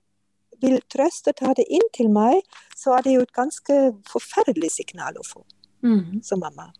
[0.61, 2.41] vil trøste og ta det inn til meg,
[2.75, 3.77] så er det jo et ganske
[4.09, 5.45] forferdelig signal å få
[5.83, 6.23] Mm.
[6.23, 6.71] som mamma.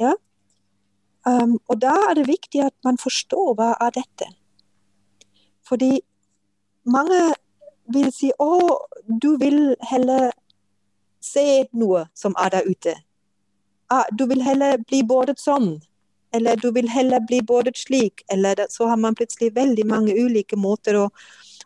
[0.00, 0.14] Ja?
[1.26, 4.26] Um, og da er det viktig at man forstår hva er dette.
[5.64, 6.00] Fordi
[6.84, 7.20] mange
[7.94, 10.32] vil si å, du vil heller
[11.24, 12.94] se noe som er der ute.
[13.92, 15.76] Ah, du vil heller bli båret sånn.
[16.34, 18.24] Eller du vil heller bli båret slik.
[18.32, 21.08] Eller så har man plutselig veldig mange ulike måter å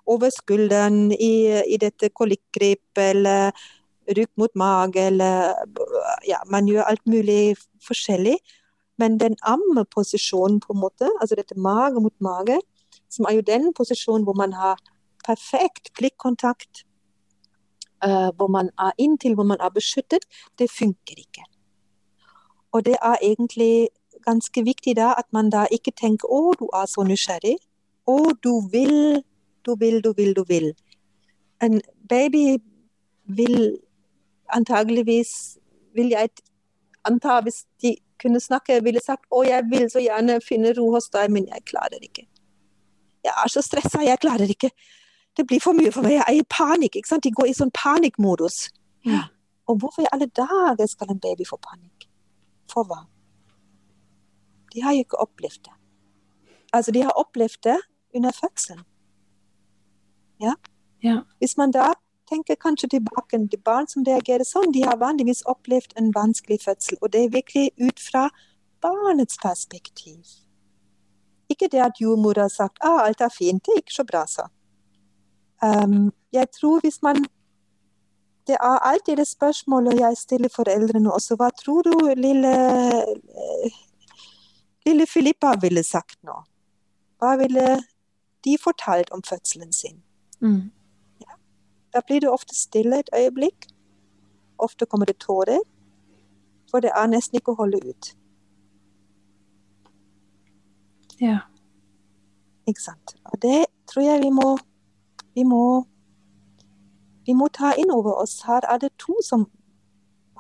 [0.09, 3.53] over skulderen i, i dette kolikkgrepet, eller
[4.17, 5.53] rygg mot mage, eller
[6.25, 8.39] ja, man gjør alt mulig forskjellig.
[8.99, 12.57] Men den ammeposisjonen, på en måte, altså dette mage mot mage,
[13.13, 14.81] som er jo den posisjonen hvor man har
[15.29, 16.85] perfekt blikkontakt,
[18.07, 20.25] uh, hvor man er inntil, hvor man er beskyttet,
[20.59, 21.45] det funker ikke.
[22.73, 23.89] Og det er egentlig
[24.27, 27.57] ganske viktig da at man da ikke tenker å, du er så nysgjerrig,
[28.09, 29.23] å, du vil,
[29.67, 30.73] du vil, du vil, du vil.
[31.63, 32.59] En baby
[33.25, 33.79] vil
[34.55, 35.59] antageligvis,
[35.97, 36.31] vil jeg
[37.09, 41.11] anta, hvis de kunne snakke, ville sagt å, jeg vil så gjerne finne ro hos
[41.15, 42.27] deg, men jeg klarer ikke.
[43.25, 44.71] Jeg er så stressa, jeg klarer ikke.
[45.39, 46.97] Det blir for mye for meg, jeg er i panikk.
[46.99, 47.25] ikke sant?
[47.25, 48.57] De går i sånn panikkmodus.
[49.07, 49.29] Ja.
[49.71, 52.09] Og hvorfor i alle dager skal en baby få panikk?
[52.73, 53.05] For hva?
[54.75, 55.77] De har jo ikke opplevd det.
[56.73, 57.79] Altså, de har opplevd det
[58.15, 58.83] under fødselen.
[60.43, 60.55] Ja?
[61.03, 61.23] Ja.
[61.39, 61.93] Hvis man da
[62.29, 66.99] tenker kanskje tilbake til barn som reagerer sånn, de har vanligvis opplevd en vanskelig fødsel.
[67.01, 68.29] Og det er virkelig ut fra
[68.83, 70.27] barnets perspektiv.
[71.49, 74.51] Ikke det at jordmor har sagt ah, alt er fint, det ikke så bra, så.
[75.63, 77.17] Um, jeg tror hvis man
[78.47, 81.37] Det er alltid det spørsmålet jeg stiller foreldrene også.
[81.37, 82.55] Hva tror du lille
[84.87, 86.37] lille Filippa ville sagt nå?
[87.19, 87.67] Hva ville
[88.45, 90.03] de fortalt om fødselen sin?
[90.41, 90.71] Mm.
[91.93, 93.67] Da blir det ofte stille et øyeblikk.
[94.59, 95.61] Ofte kommer det tårer.
[96.71, 98.11] For det er nesten ikke å holde ut.
[101.21, 101.39] Ja.
[102.69, 103.17] Ikke sant?
[103.33, 104.57] Og det tror jeg vi må
[105.39, 105.85] Vi må,
[107.27, 108.41] vi må ta inn over oss.
[108.49, 109.45] Her er det to som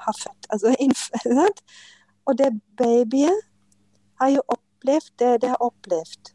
[0.02, 0.48] har født.
[0.50, 0.74] Altså,
[1.22, 1.62] sant?
[2.26, 3.44] Og det babyet
[4.18, 6.32] har jo opplevd det det har opplevd.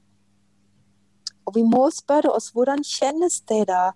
[1.45, 3.91] Og vi må spørre oss hvordan kjennes det da,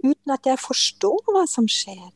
[0.00, 2.14] uten at jeg forstår hva som skjer.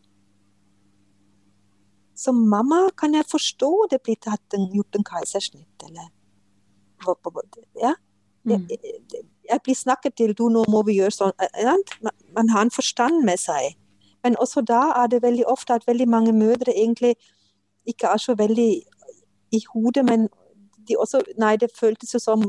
[2.17, 6.09] Som mamma kan jeg forstå det blir tatt en, gjort en keisersnitt, eller
[7.81, 7.95] ja.
[8.45, 8.67] Mm.
[8.69, 11.33] Jeg, jeg blir snakket til du, nå må vi gjøre sånn.
[12.03, 13.75] Man, man har en forstand med seg.
[14.25, 17.15] Men også da er det veldig ofte at veldig mange mødre egentlig
[17.89, 18.71] ikke er så veldig
[19.53, 20.29] i hodet, men
[20.89, 22.45] de også Nei, det føltes jo som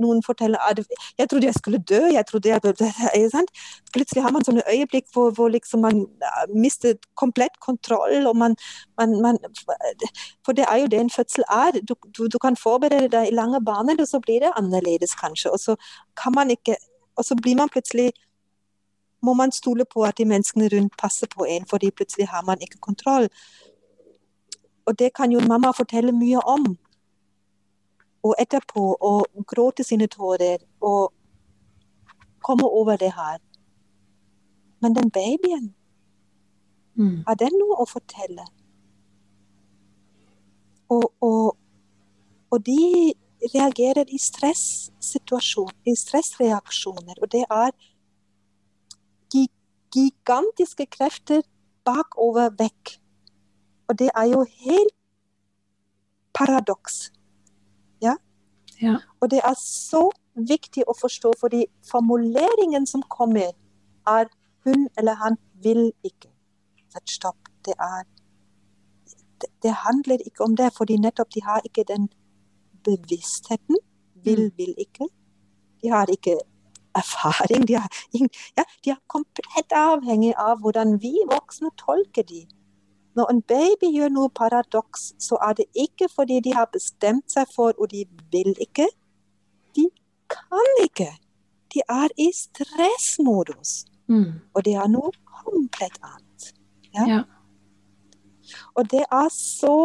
[0.00, 0.80] noen forteller at
[1.18, 2.00] jeg trodde jeg skulle dø.
[2.12, 3.50] jeg trodde jeg, sant?
[3.92, 6.06] Plutselig har man sånne øyeblikk hvor, hvor liksom man
[6.54, 8.26] mister komplett kontroll.
[8.26, 8.56] og man,
[8.98, 9.38] man, man,
[10.44, 11.80] For det er jo det en fødsel er.
[11.88, 15.50] Du, du, du kan forberede deg i lange baner, og så blir det annerledes kanskje.
[15.50, 15.76] Og så
[16.22, 16.76] kan man ikke
[17.16, 18.10] Og så blir man plutselig
[19.22, 22.58] må man stole på at de menneskene rundt passer på en, fordi plutselig har man
[22.60, 23.28] ikke kontroll.
[24.86, 26.76] Og det kan jo mamma fortelle mye om
[28.24, 29.12] og etterpå å
[29.50, 31.12] gråte sine tårer og
[32.44, 33.40] komme over det her.
[34.80, 35.74] Men den babyen,
[36.96, 37.24] Mm.
[37.26, 38.44] har den noe å fortelle?
[40.88, 41.56] Og, og,
[42.50, 43.12] og de
[43.54, 47.18] reagerer i stressituasjon, i stressreaksjoner.
[47.18, 47.74] Og det er
[49.94, 51.42] gigantiske krefter
[51.86, 52.96] bakover vekk.
[53.88, 54.94] Og det er jo helt
[56.34, 57.10] paradoks.
[58.04, 58.14] Ja?
[58.82, 58.98] Ja.
[59.20, 63.52] Og det er så viktig å forstå, fordi formuleringen som kommer,
[64.06, 64.28] er
[64.64, 66.30] hun eller han vil ikke.
[67.10, 67.48] Stopp.
[67.66, 68.04] Det er
[69.42, 72.08] det, det handler ikke om det, fordi nettopp de har ikke den
[72.84, 73.80] bevisstheten.
[74.24, 75.08] Vil, vil ikke.
[75.82, 76.38] De har ikke
[76.96, 77.66] erfaring.
[77.68, 77.90] De, har
[78.56, 82.44] ja, de er komplett avhengig av hvordan vi voksne tolker de.
[83.14, 87.50] Når en baby gjør noe paradoks, så er det ikke fordi de har bestemt seg
[87.54, 88.88] for og de vil ikke.
[89.76, 89.88] De
[90.30, 91.10] kan ikke.
[91.74, 93.84] De er i stressmodus.
[94.06, 94.40] Mm.
[94.54, 96.50] Og det er noe komplett annet.
[96.94, 97.06] Ja?
[97.08, 97.22] Ja.
[98.74, 99.78] Og det er så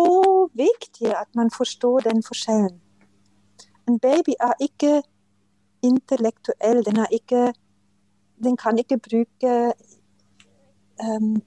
[0.53, 2.81] viktig at man forstår den forskjellen.
[3.87, 5.01] En baby er ikke
[5.83, 6.85] intellektuell.
[6.85, 7.53] Den, er ikke,
[8.43, 9.53] den kan ikke bruke
[11.01, 11.41] em,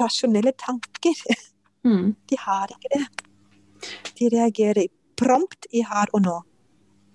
[0.00, 1.18] rasjonelle tanker.
[1.82, 2.12] Mm.
[2.30, 3.06] De har ikke det.
[4.20, 4.86] De reagerer
[5.18, 6.36] prompt i her og nå.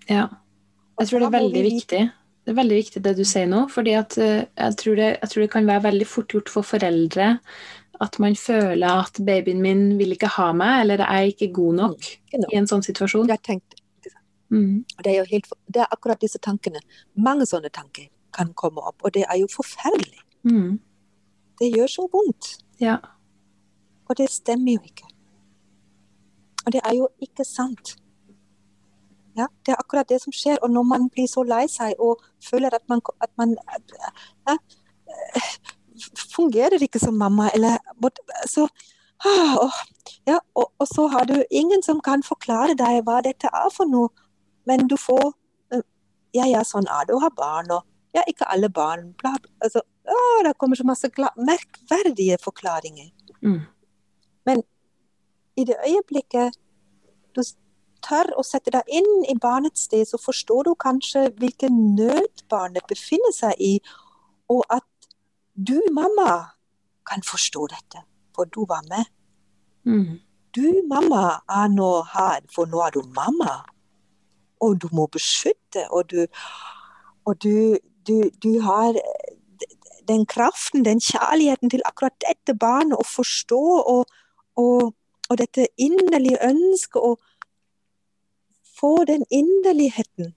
[0.09, 0.25] Ja.
[0.99, 2.01] Jeg tror det er veldig viktig.
[2.43, 5.29] Det er veldig viktig det du sier nå, fordi at eh, jeg tror, det, jeg
[5.31, 7.29] tror det kan være veldig fort gjort for foreldre
[8.03, 11.73] at man føler at babyen min vil ikke ha meg, eller jeg er ikke god
[11.79, 12.47] nok Genau.
[12.53, 13.27] i en sånn situasjon.
[13.31, 13.79] Jeg tenkte,
[14.51, 14.85] Mm.
[15.03, 16.79] det, er helt, det er akkurat disse tankene.
[17.15, 20.21] Mange sånne tanker kan komme opp, og det er jo forferdelig.
[20.47, 20.77] Mm.
[21.59, 22.53] Det gjør så vondt.
[22.81, 22.97] Ja.
[24.09, 25.07] Og det stemmer jo ikke.
[26.65, 27.95] Og det er jo ikke sant.
[29.37, 30.57] Ja, det er akkurat det som skjer.
[30.61, 33.55] Og når man blir så lei seg og føler at man, at man
[34.47, 34.57] ja,
[36.35, 37.77] fungerer ikke som mamma, eller
[38.45, 38.67] så
[39.25, 39.73] ah,
[40.27, 43.89] ja, og, og så har du ingen som kan forklare deg hva dette er for
[43.89, 44.09] noe.
[44.65, 45.31] Men du får
[45.73, 45.85] eh,
[46.35, 49.35] Ja, ja, sånn er det å ha barn, og ja, ikke alle barn bla.
[49.63, 53.11] Altså, å, det kommer så masse merkverdige forklaringer.
[53.41, 53.61] Mm.
[55.57, 56.55] i det øyeblikket
[57.35, 57.41] du
[58.05, 62.85] tør å sette deg inn i barnets sted, så forstår du kanskje hvilken nød barnet
[62.89, 63.73] befinner seg i,
[64.49, 64.85] og at
[65.53, 66.53] du, mamma,
[67.07, 68.03] kan forstå dette,
[68.35, 69.09] for du var med.
[69.87, 70.19] Mm.
[70.55, 73.61] Du, mamma, er nå her, for nå er du mamma.
[74.61, 76.25] Og du må beskytte, og du,
[77.25, 78.97] og du, du, du har
[80.07, 84.05] den kraften, den kjærligheten til akkurat dette barnet å forstå, og,
[84.55, 84.93] og,
[85.29, 87.15] og dette inderlige ønsket å
[88.77, 90.33] få den inderligheten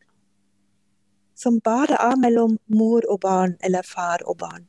[1.37, 4.66] som bare er mellom mor og barn, eller far og barn,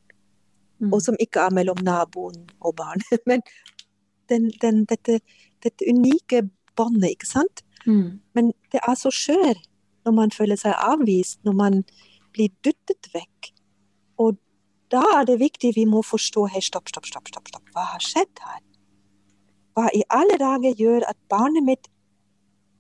[0.82, 0.94] Mm.
[0.94, 3.02] og som ikke er mellom naboen og barn.
[3.30, 3.44] Men
[4.30, 5.20] den, den, dette,
[5.64, 7.62] dette unike båndet, ikke sant?
[7.86, 8.22] Mm.
[8.34, 9.60] Men det er så skjør
[10.06, 11.84] når man føler seg avvist, når man
[12.34, 13.52] blir dyttet vekk.
[14.92, 17.70] Da er det viktig vi må forstå hei, stopp, stopp, stopp, stopp, stopp.
[17.76, 18.60] Hva har skjedd her?
[19.76, 21.88] Hva i alle dager gjør at barnet mitt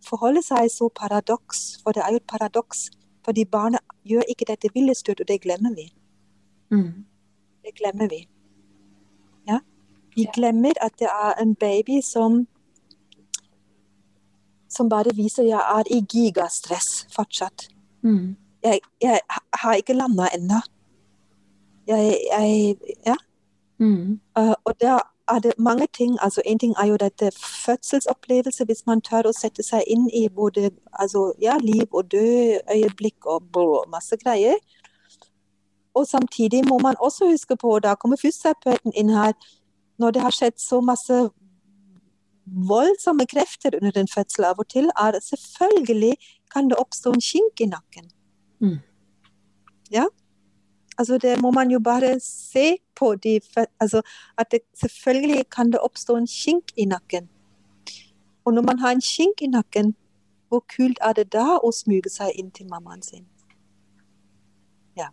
[0.04, 1.80] forholder seg så paradoks?
[1.84, 2.90] For det er jo et paradoks.
[3.24, 5.88] Fordi barnet gjør ikke dette villestøt, og det glemmer vi.
[6.74, 7.06] Mm.
[7.64, 8.26] Det glemmer vi.
[9.48, 9.62] Ja?
[10.16, 12.48] Vi glemmer at det er en baby som
[14.72, 17.68] som bare viser jeg er i gigastress fortsatt.
[18.04, 18.36] Mm.
[18.64, 19.20] Jeg, jeg
[19.64, 20.62] har ikke landa ennå.
[21.88, 23.16] Jeg, jeg Ja.
[23.80, 24.20] Mm.
[24.38, 26.18] Uh, og der er det mange ting.
[26.22, 27.32] altså En ting er jo dette
[27.66, 32.60] fødselsopplevelse, hvis man tør å sette seg inn i både altså, ja, liv og død,
[32.76, 34.56] øyeblikk og blå, masse greier.
[35.94, 39.34] Og samtidig må man også huske på, da kommer fysioterapeuten inn her,
[40.00, 41.18] når det har skjedd så masse
[42.70, 46.16] voldsomme krefter under den fødselen av og til, er det selvfølgelig
[46.54, 48.10] kan det oppstå en kink i nakken.
[48.60, 48.80] Mm.
[49.92, 50.06] Ja?
[51.02, 53.16] Altså det må man jo bare se på.
[53.16, 53.40] De,
[53.80, 54.02] altså
[54.38, 57.30] at det, selvfølgelig kan det oppstå en skink i nakken.
[58.46, 59.96] Og når man har en skink i nakken,
[60.48, 63.26] hvor kult er det da å smyge seg inn til mammaen sin?
[64.98, 65.10] Ja.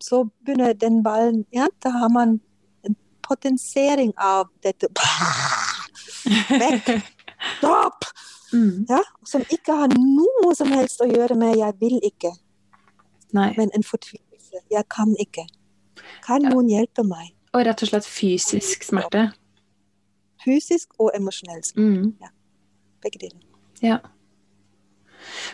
[0.00, 2.40] Så begynner den ballen Ja, da har man
[2.88, 2.96] en
[3.28, 4.88] potensering av dette
[6.64, 6.92] Vekk!
[7.58, 8.08] Stopp!
[8.54, 8.86] Mm.
[8.88, 12.36] Ja, som ikke har noe som helst å gjøre med 'jeg vil ikke',
[13.32, 13.54] Nei.
[13.56, 14.31] men en fortvilelse.
[14.70, 15.46] 'Jeg kan ikke'.
[16.26, 17.34] Kan noen hjelpe meg?
[17.52, 19.30] Og rett og slett fysisk smerte.
[20.44, 22.22] Fysisk og emosjonell smerte.
[22.22, 22.32] Mm.
[23.02, 23.40] Begge deler.
[23.82, 23.98] Ja.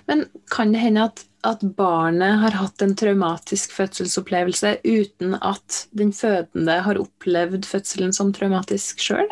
[0.07, 6.13] Men kan det hende at, at barnet har hatt en traumatisk fødselsopplevelse uten at den
[6.13, 9.29] fødende har opplevd fødselen som traumatisk sjøl?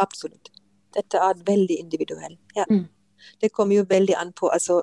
[0.00, 0.50] Absolutt.
[0.96, 2.40] Dette er veldig individuelt.
[2.56, 2.64] Ja.
[2.70, 2.86] Mm.
[3.40, 4.82] Det kommer jo veldig an på altså,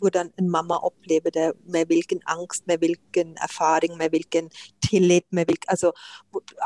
[0.00, 4.50] hvordan en mamma opplever det, med hvilken angst, med hvilken erfaring, med hvilken
[4.82, 5.24] tillit.
[5.32, 5.92] med hvilken, altså,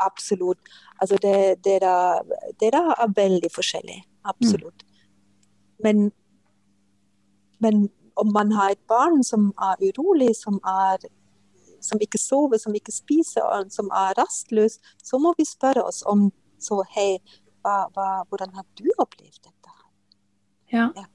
[0.05, 0.59] Absolutt.
[1.01, 2.21] Altså, det, det, der,
[2.59, 4.03] det er veldig forskjellig.
[4.25, 4.83] Absolutt.
[4.83, 4.91] Mm.
[5.83, 6.11] Men,
[7.59, 10.97] men om man har et barn som er urolig, som, er,
[11.81, 16.31] som ikke sover, som ikke spiser, som er rastløs, så må vi spørre oss om
[16.59, 17.17] så hei,
[17.61, 19.73] hva, hva, hvordan har du opplevd dette?
[20.71, 20.89] Ja.
[20.95, 21.05] ja.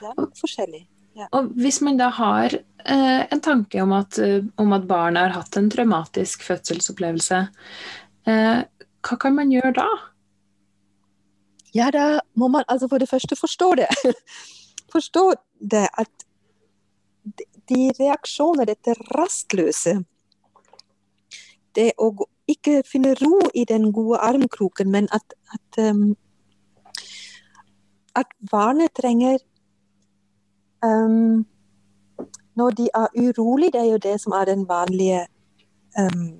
[0.00, 0.86] Det er forskjellig.
[1.34, 5.40] Og hvis man da har eh, en tanke om at, uh, om at, barnet har
[5.40, 7.40] hatt en traumatisk fødselsopplevelse,
[8.30, 8.60] eh,
[9.08, 9.88] hva kan man gjøre da?
[11.74, 13.88] Ja, da må man altså for det første forstå det.
[14.94, 15.24] forstå
[15.74, 16.26] det at
[17.68, 19.98] de reaksjoner, dette rastløse
[21.76, 22.08] Det å
[22.48, 26.16] ikke finne ro i den gode armkroken, men at, at, um,
[28.16, 29.36] at barnet trenger
[30.84, 31.46] Um,
[32.56, 35.26] når de er urolige, det er jo det som er den vanlige
[35.98, 36.38] um,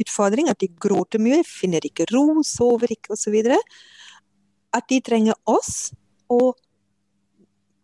[0.00, 0.50] utfordringen.
[0.50, 3.36] At de gråter mye, finner ikke ro, sover ikke osv.
[4.74, 5.92] At de trenger oss
[6.28, 6.58] og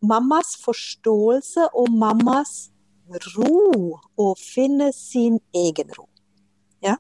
[0.03, 2.71] mammas forståelse og mammas
[3.37, 3.99] ro.
[4.19, 6.09] Å finne sin egen ro.
[6.83, 6.97] Ja,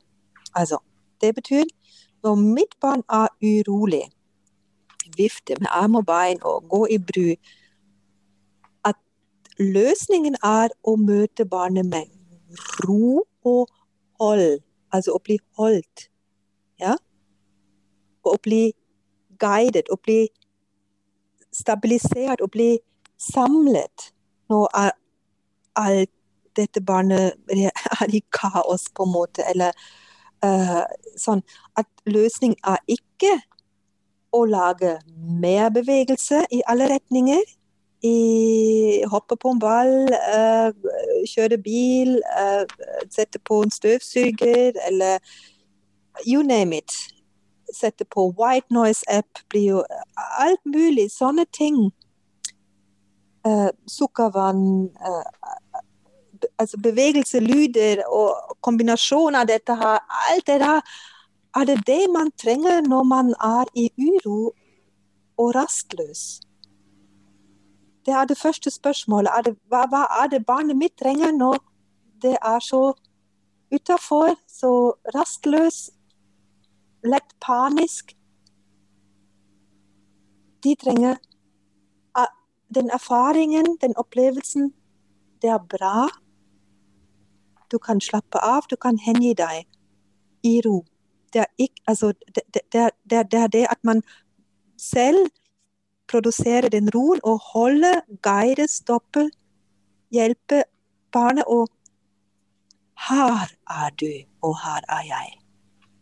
[0.54, 0.82] altså.
[1.22, 1.64] Det betyr
[2.24, 4.02] når mitt barn er urolig,
[5.16, 7.28] vifte med arm og bein og gå i bru,
[9.58, 12.10] løsningen er å møte barnet med
[12.84, 13.70] ro og
[14.20, 14.62] hold.
[14.94, 16.08] Altså å bli holdt.
[16.80, 16.96] Ja?
[18.24, 18.72] Å bli
[19.38, 20.26] guidet, å bli
[21.54, 22.78] stabilisert, å bli
[23.20, 24.10] samlet.
[24.50, 24.94] Nå er
[25.78, 26.12] alt
[26.54, 27.34] dette barnet
[28.02, 29.46] er i kaos, på en måte.
[29.50, 29.74] Eller
[30.44, 30.84] uh,
[31.18, 31.42] sånn
[31.78, 33.36] at løsningen er ikke
[34.34, 37.42] å lage mer bevegelse i alle retninger
[38.04, 40.70] i, hoppe på en ball, uh,
[41.30, 42.64] kjøre bil, uh,
[43.12, 45.18] sette på en støvsuger eller
[46.26, 46.92] you name it.
[47.72, 49.84] Sette på white noise-app, blir jo
[50.38, 51.08] alt mulig.
[51.14, 51.88] Sånne ting.
[53.44, 54.90] Uh, sukkervann
[56.58, 60.00] altså bevegelse, lyder og kombinasjon av dette her,
[60.30, 60.80] alt det der,
[61.54, 64.52] er det det man trenger når man er i uro
[65.38, 66.43] og rastløs?
[68.06, 69.30] Det er det første spørsmålet.
[69.36, 71.58] Er det, hva, hva, er det barnet mitt trenger når
[72.22, 72.92] det er så
[73.72, 75.90] utafor, så rastløs,
[77.04, 78.16] lett panisk?
[80.64, 81.16] De trenger
[82.74, 84.74] den erfaringen, den opplevelsen.
[85.42, 86.08] Det er bra.
[87.72, 89.66] Du kan slappe av, du kan hengi deg
[90.42, 90.84] i ro.
[91.32, 92.42] Det er, ikke, altså, det,
[92.72, 94.02] det, det, det at man
[94.78, 95.30] selv
[96.08, 97.92] produsere den roen og holde,
[98.22, 99.28] guide, stoppe,
[100.12, 100.62] hjelpe
[101.12, 101.68] barnet og
[103.08, 105.32] Her er du, og her er jeg.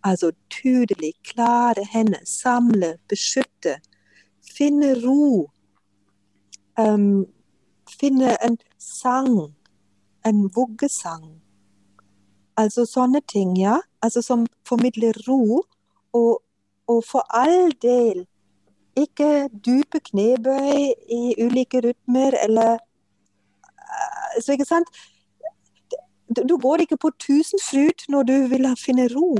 [0.05, 3.79] Altså tydelig, klare hender, samle, beskytte,
[4.59, 5.51] finne ro.
[6.79, 7.27] Um,
[8.01, 9.55] finne en sang,
[10.27, 11.41] en vuggesang.
[12.57, 13.79] Altså sånne ting, ja.
[14.03, 15.63] Altså som formidler ro.
[16.13, 16.43] Og,
[16.87, 18.27] og for all del
[18.97, 24.89] ikke dype knebøy i ulike rytmer eller eh, Så ikke sant?
[26.49, 29.37] Du går ikke på tusenfryd når du vil finne ro.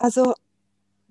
[0.00, 0.32] Altså,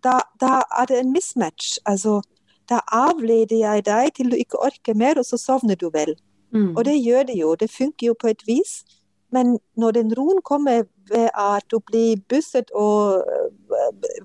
[0.03, 1.77] da, da er det en mismatch.
[1.85, 2.21] Altså,
[2.69, 6.15] da avleder jeg deg til du ikke orker mer, og så sovner du vel.
[6.51, 6.75] Mm.
[6.75, 7.55] Og det gjør det jo.
[7.55, 8.83] Det funker jo på et vis.
[9.31, 13.23] Men når den roen kommer ved at du blir busset og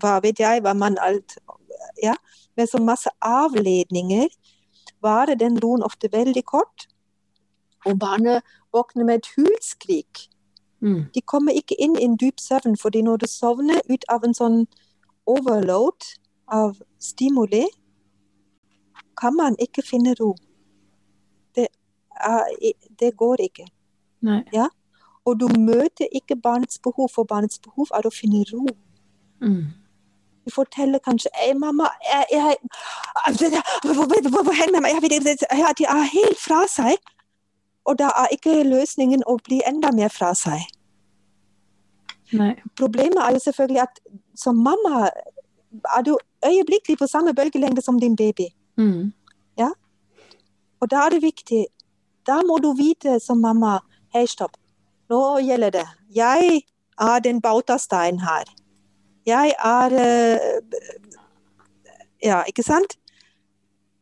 [0.03, 1.39] hva vet jeg, hva man alt
[2.03, 2.15] ja,
[2.57, 4.29] med så masse avledninger,
[5.03, 6.89] varer den roen ofte veldig kort.
[7.87, 8.43] Og barnet
[8.75, 10.29] våkner med et hulskrik.
[10.81, 11.05] Mm.
[11.15, 14.35] De kommer ikke inn i en dyp søvn, fordi når du sovner ut av en
[14.35, 14.65] sånn
[15.27, 16.07] overload
[16.47, 17.67] av stimuli,
[19.21, 20.35] kan man ikke finne ro.
[21.55, 21.67] Det,
[22.15, 23.67] er, det går ikke.
[24.55, 24.69] Ja?
[25.25, 28.67] Og du møter ikke barnets behov, for barnets behov er å finne ro.
[29.41, 29.67] Mm
[30.55, 32.57] forteller kanskje Ei, mamma, jeg, jeg,
[35.59, 36.97] jeg, De er helt fra seg.
[37.85, 40.61] Og da er ikke løsningen å bli enda mer fra seg.
[42.37, 42.53] Nei.
[42.77, 44.01] Problemet er jo selvfølgelig at
[44.37, 45.09] som mamma
[45.97, 48.51] er du øyeblikkelig på samme bølgelengde som din baby.
[48.77, 49.13] Mm.
[49.57, 49.71] Ja?
[50.81, 51.67] Og da er det viktig
[52.29, 53.79] Da må du vite som mamma
[54.15, 54.57] Hei, stopp.
[55.09, 55.87] Nå gjelder det.
[56.15, 56.61] Jeg
[57.01, 58.45] er den bautasteinen her.
[59.29, 59.99] Jeg er
[62.25, 62.97] Ja, ikke sant?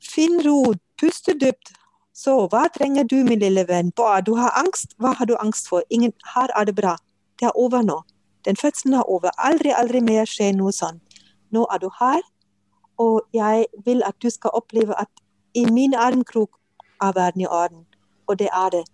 [0.00, 1.72] Finn ro, puste dypt.
[2.16, 3.90] Så hva trenger du, min lille venn?
[3.96, 4.94] Bare du har angst.
[5.02, 5.82] Hva har du angst for?
[5.90, 6.94] Ingen her er det bra.
[7.40, 7.98] Det er over nå.
[8.46, 9.30] Den fødselen er over.
[9.38, 11.02] Aldri, aldri mer skjer noe sånn.
[11.52, 12.22] Nå er du her,
[12.98, 15.10] og jeg vil at du skal oppleve at
[15.54, 16.56] i min armkrok
[17.02, 17.84] er verden i orden.
[18.26, 18.84] Og det er det.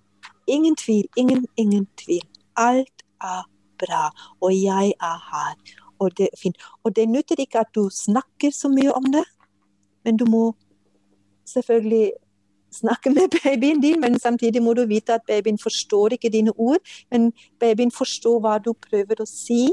[0.46, 2.26] Ingen tvil, ingen, ingen tvil.
[2.56, 3.46] Alt er
[3.78, 4.10] bra,
[4.40, 5.81] og jeg er her.
[6.02, 6.58] Og det er fint.
[6.82, 9.24] Og det nytter ikke at du snakker så mye om det,
[10.04, 10.42] men du må
[11.46, 12.10] selvfølgelig
[12.72, 16.78] snakke med babyen din, men samtidig må du vite at babyen forstår ikke dine ord,
[17.10, 19.68] men babyen forstår hva du prøver å si.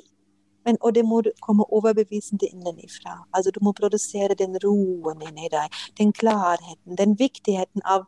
[0.67, 3.13] Men, og det må komme overbevisende innenfra.
[3.33, 8.05] Altså, du må produsere den roen inni deg, den klarheten, den viktigheten av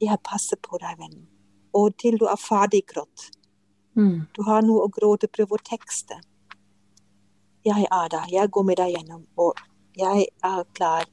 [0.00, 1.26] 'jeg passer på deg, venn',
[1.72, 3.30] og til du er ferdiggrått.
[3.94, 4.26] Mm.
[4.36, 6.20] Du har noe å gråte, prøv å tekste.
[7.64, 9.58] Jeg er der, jeg går med deg gjennom, og
[9.98, 11.04] jeg er klar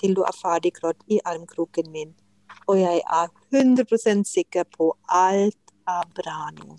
[0.00, 2.14] til du er ferdig grått i armkroken min.
[2.66, 6.78] Og jeg er 100% sikker på alt er bra nå.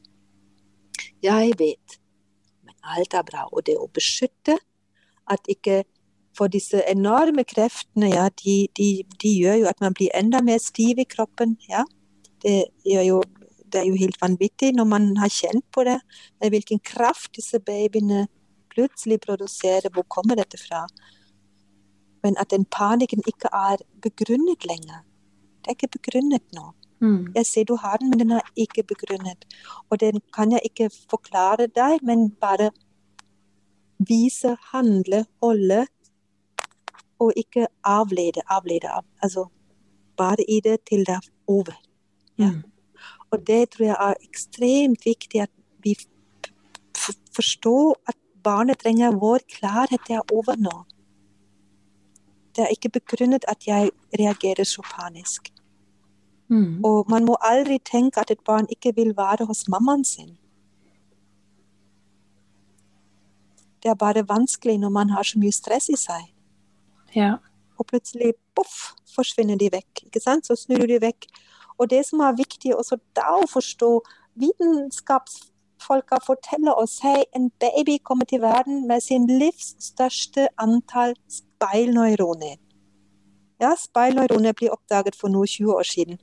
[1.24, 1.98] Jeg vet,
[2.66, 3.46] men alt er bra.
[3.52, 4.58] Og det å beskytte
[5.30, 5.84] at ikke
[6.32, 10.62] For disse enorme kreftene, ja, de, de, de gjør jo at man blir enda mer
[10.64, 11.58] stiv i kroppen.
[11.68, 11.84] ja.
[12.40, 12.54] Det,
[12.88, 13.18] gjør jo,
[13.68, 15.98] det er jo helt vanvittig når man har kjent på det.
[16.40, 18.30] Hvilken kraft disse babyene
[18.82, 20.88] plutselig produsere Hvor kommer dette fra?
[22.24, 25.02] Men at den panikken ikke er begrunnet lenger.
[25.62, 26.72] Det er ikke begrunnet nå.
[27.02, 27.32] Mm.
[27.36, 29.46] Jeg ser du har den, men den er ikke begrunnet.
[29.90, 32.70] Og den kan jeg ikke forklare deg, men bare
[34.10, 35.88] vise, handle, holde.
[37.20, 38.90] Og ikke avlede, avlede.
[38.90, 39.48] av- Altså
[40.18, 41.74] bare i det til det er over.
[42.38, 42.52] Ja.
[42.52, 42.64] Mm.
[43.32, 45.50] Og det tror jeg er ekstremt viktig at
[45.84, 45.96] vi
[47.36, 50.02] forstår at barnet trenger vår klarhet.
[50.08, 50.84] Det er over nå.
[52.56, 55.54] Det er ikke begrunnet at jeg reagerer så panisk.
[56.52, 56.84] Mm.
[56.86, 60.38] Og man må aldri tenke at et barn ikke vil være hos mammaen sin.
[63.84, 66.28] Det er bare vanskelig når man har så mye stress i seg.
[67.16, 67.36] Ja.
[67.80, 70.04] Og plutselig poff, forsvinner de vekk.
[70.06, 70.48] ikke sant?
[70.48, 71.26] Så snur du de vekk.
[71.80, 73.90] Og det som er viktig også da å forstå
[75.82, 82.58] Vitenskapsfolka forteller oss hei, en baby kommer til verden med sin livs største antall speilneuroner.
[83.62, 86.20] Ja, speilneuroner ble oppdaget for noe 20 år siden.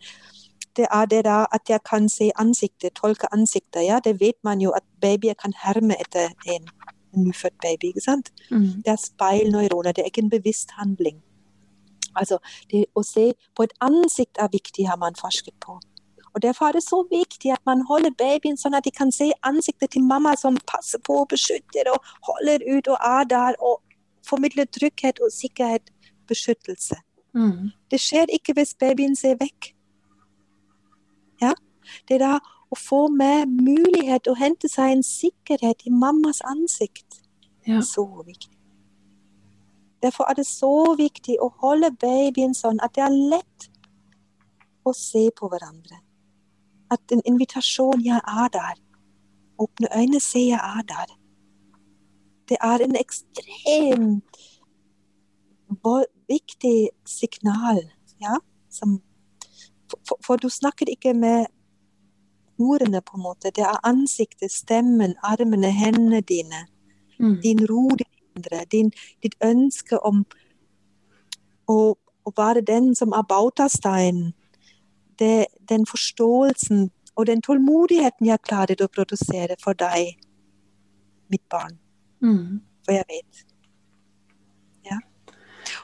[0.77, 3.83] Det er det da at jeg kan se ansiktet, tolke ansiktet.
[3.87, 6.69] Ja, det vet man jo at babyer kan herme etter en,
[7.15, 7.85] en nyfødt baby.
[7.85, 8.33] ikke sant?
[8.51, 8.83] Mm.
[8.85, 11.23] Det er speilneuroner, det er ikke en bevisst handling.
[12.17, 12.39] Altså,
[12.71, 15.81] det å se på et ansikt er viktig, har man forsket på.
[16.39, 19.27] Og Derfor er det så viktig at man holder babyen sånn at de kan se
[19.49, 23.81] ansiktet til mamma som passer på beskytter og holder ut og er der og
[24.29, 25.91] formidler trygghet og sikkerhet,
[26.31, 27.01] beskyttelse.
[27.35, 27.75] Mm.
[27.91, 29.73] Det skjer ikke hvis babyen ser vekk.
[31.43, 31.57] Ja?
[32.07, 32.33] Det er da
[32.71, 37.25] å få med mulighet å hente seg en sikkerhet i mammas ansikt.
[37.67, 37.83] Ja.
[37.83, 38.55] Så viktig.
[40.07, 43.73] Derfor er det så viktig å holde babyen sånn at det er lett
[44.87, 46.05] å se på hverandre.
[46.91, 48.81] At en invitasjon 'jeg er der'.
[49.59, 51.19] Åpne øyne, se 'jeg er der'.
[52.49, 54.37] Det er en ekstremt
[56.29, 57.91] viktig signal.
[58.21, 58.35] Ja?
[58.71, 59.03] Som,
[59.91, 61.47] for, for, for du snakker ikke med
[62.59, 63.51] ordene, på en måte.
[63.51, 66.67] Det er ansiktet, stemmen, armene, hendene dine
[67.19, 67.41] Mm.
[67.43, 70.25] din ro, din indre, din, ditt ønske om
[71.69, 74.33] å, å være den som er bautasteinen.
[75.19, 76.89] Det, den forståelsen
[77.19, 80.15] og den tålmodigheten jeg klarer å produsere for deg,
[81.33, 81.79] mitt barn.
[82.25, 82.61] Mm.
[82.87, 83.41] For jeg vet.
[84.87, 85.01] Ja.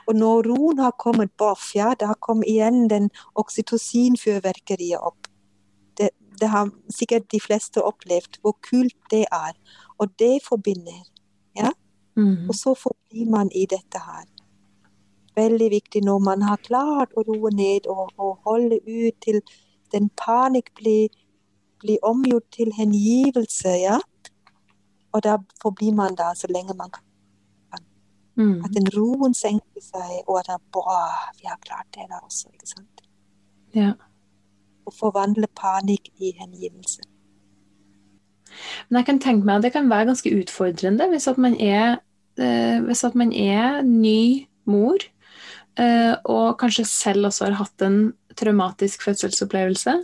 [0.07, 3.11] Og når roen har kommet boff, ja, da kom igjen den
[3.41, 5.26] oksytocinfyrverkeriet opp.
[5.99, 9.59] Det, det har sikkert de fleste opplevd, hvor kult det er.
[9.99, 11.03] Og det forbinder.
[12.16, 12.49] Mm.
[12.49, 14.26] Og så forblir man i dette her.
[15.35, 19.41] Veldig viktig når man har klart å roe ned og, og holde ut til
[19.95, 21.09] den panikk blir,
[21.82, 23.99] blir omgjort til hengivelse, ja.
[25.14, 27.03] Og da forblir man da så lenge man kan.
[28.37, 28.64] Mm.
[28.66, 31.03] At den roen senker seg, og at bra,
[31.39, 33.05] vi har klart det da også, ikke sant.
[33.74, 33.93] Ja.
[34.85, 37.07] Å forvandle panikk i hengivelse.
[38.89, 41.99] Men jeg kan tenke meg at det kan være ganske utfordrende hvis at man er,
[42.39, 44.99] eh, hvis at man er ny mor,
[45.80, 47.96] og kanskje selv også har hatt en
[48.38, 49.96] traumatisk fødselsopplevelse.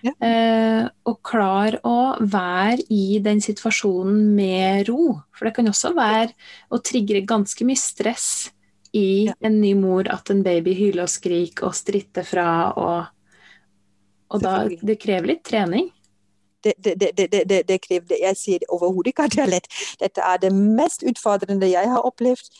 [0.00, 0.12] Ja.
[0.24, 5.20] Eh, og klar å være i den situasjonen med ro.
[5.36, 6.32] For det kan også være
[6.72, 8.50] å trigge ganske mye stress
[8.96, 13.04] i en ny mor at en baby hyler og skriker og stritter fra, og,
[14.34, 15.90] og da Det krever litt trening.
[16.64, 19.54] det, det, det, det, det, det, det krever, jeg sier overhodet ikke at det er
[19.54, 19.70] lett.
[20.00, 22.50] Dette er det mest utfordrende jeg har opplevd.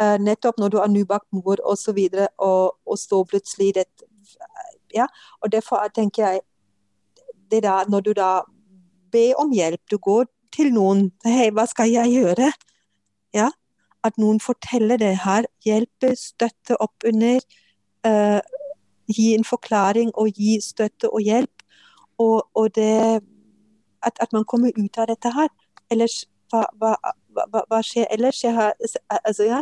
[0.00, 1.98] Eh, nettopp når du er nybakt mor osv.
[2.12, 3.84] Og, og, og så plutselig det,
[4.94, 5.06] ja,
[5.40, 6.40] og Derfor tenker jeg
[7.50, 8.40] det da, Når du da
[9.12, 12.52] ber om hjelp, du går til noen Hei, hva skal jeg gjøre?
[13.34, 13.50] Ja,
[14.04, 15.44] At noen forteller det her.
[15.64, 17.40] Hjelpe, støtte opp under.
[18.06, 18.40] Uh,
[19.12, 21.62] gi en forklaring og gi støtte og hjelp.
[22.18, 23.20] Og, og det
[24.02, 25.50] at, at man kommer ut av dette her.
[25.90, 28.42] Ellers, hva, hva, skjer ellers?
[28.42, 28.74] Har,
[29.24, 29.60] altså, ja,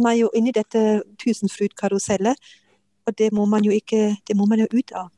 [0.00, 2.54] man er jo inne i dette tusenfryd-karusellet,
[3.06, 5.10] og det må man jo ikke, det må man jo ut av.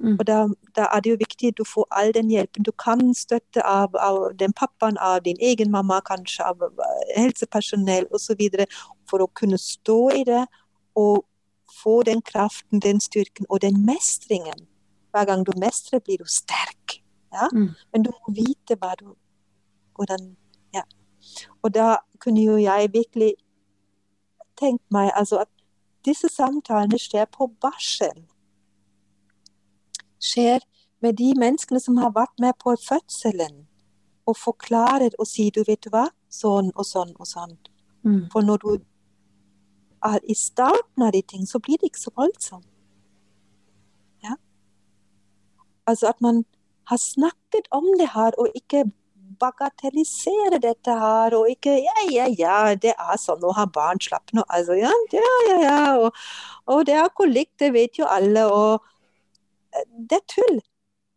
[0.00, 0.16] Mm.
[0.18, 0.36] Og da,
[0.76, 3.96] da er det jo viktig at du får all den hjelpen du kan, støtte av,
[3.96, 8.42] av den pappaen, av din egen mamma, kanskje av eh, helsepersonell osv.,
[9.08, 10.44] for å kunne stå i det
[10.98, 11.24] og
[11.82, 14.66] få den kraften, den styrken og den mestringen.
[15.14, 16.98] Hver gang du mestrer, blir du sterk.
[17.32, 17.48] Ja?
[17.52, 17.70] Mm.
[17.92, 19.14] Men du må vite du
[19.96, 20.34] hvordan.
[21.62, 23.34] Og da kunne jo jeg virkelig
[24.56, 25.50] tenkt meg altså at
[26.06, 28.24] disse samtalene skjer på barsel.
[30.22, 30.62] Skjer
[31.02, 33.66] med de menneskene som har vært med på fødselen.
[34.26, 37.56] Og forklarer og sier du vet du hva, sånn og sånn og sånn.
[38.06, 38.26] Mm.
[38.32, 38.70] For når du
[40.06, 42.68] er i starten av de ting, så blir det ikke så voldsomt.
[44.24, 44.34] Ja?
[45.86, 46.44] Altså at man
[46.90, 48.86] har snakket om det her, og ikke
[49.40, 54.32] bagatellisere dette her, og ikke ja, ja, ja, det er sånn å ha barn, slapp
[54.36, 56.16] nå, altså, ja, ja, ja, ja, og,
[56.72, 58.84] og det er kolikk, det vet jo alle, og
[59.74, 60.60] eh, det er tull.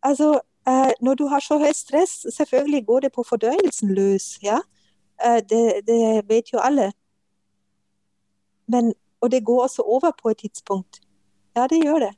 [0.06, 0.32] Altså,
[0.68, 4.60] eh, når du har så høyt stress, selvfølgelig går det på fordøyelsen løs, ja.
[5.20, 6.92] Eh, det, det vet jo alle.
[8.70, 11.02] Men, og det går også over på et tidspunkt.
[11.56, 12.14] Ja, det gjør det.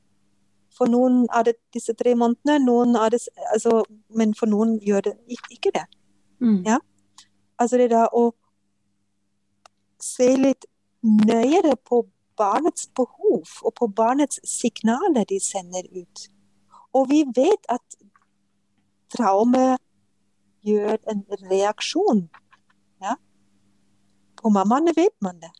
[0.77, 3.21] For noen er det disse tre månedene, noen er det,
[3.53, 3.83] altså,
[4.17, 5.85] men for noen gjør det ikke, det.
[6.41, 6.63] Mm.
[6.65, 6.79] Ja.
[7.61, 8.31] Altså det der å
[10.01, 10.65] se litt
[11.03, 12.03] nøyere på
[12.37, 16.27] barnets behov og på barnets signaler de sender ut.
[16.93, 17.97] Og vi vet at
[19.13, 19.77] traume
[20.65, 22.25] gjør en reaksjon.
[23.03, 23.15] Ja.
[24.41, 25.51] På mammaene vet man det.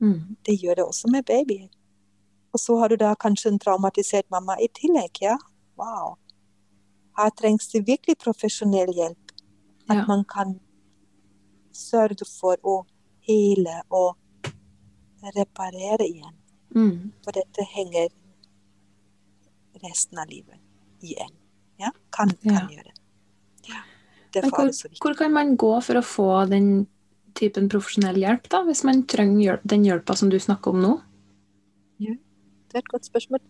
[0.00, 0.36] Mm.
[0.46, 1.68] Det gjør det også med babyer.
[2.52, 5.20] Og så har du da kanskje en traumatisert mamma i tillegg.
[5.22, 5.36] Ja,
[5.78, 6.16] wow.
[7.18, 9.32] Her trengs det virkelig profesjonell hjelp.
[9.88, 10.04] At Ja.
[10.06, 10.60] man kan
[11.72, 12.84] sørge for å
[13.26, 14.16] hele og
[15.36, 16.34] reparere igjen.
[16.74, 17.12] Mm.
[17.24, 18.08] For dette henger
[19.82, 20.58] resten av livet
[21.02, 21.30] igjen.
[21.78, 22.68] Ja, kan, kan Ja.
[22.68, 22.92] gjøre.
[23.68, 23.82] Ja.
[24.34, 24.70] Men hvor,
[25.00, 26.86] hvor kan man gå for å få den
[27.34, 31.00] typen profesjonell hjelp, da, hvis man trenger hjelp, den hjelpa som du snakker om nå?
[32.70, 33.42] Det er et godt spørsmål.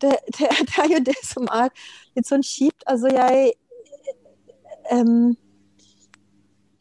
[0.00, 1.72] Det, det, det er jo det som er
[2.16, 2.84] litt sånn kjipt.
[2.86, 3.52] Altså, jeg
[4.92, 5.36] um,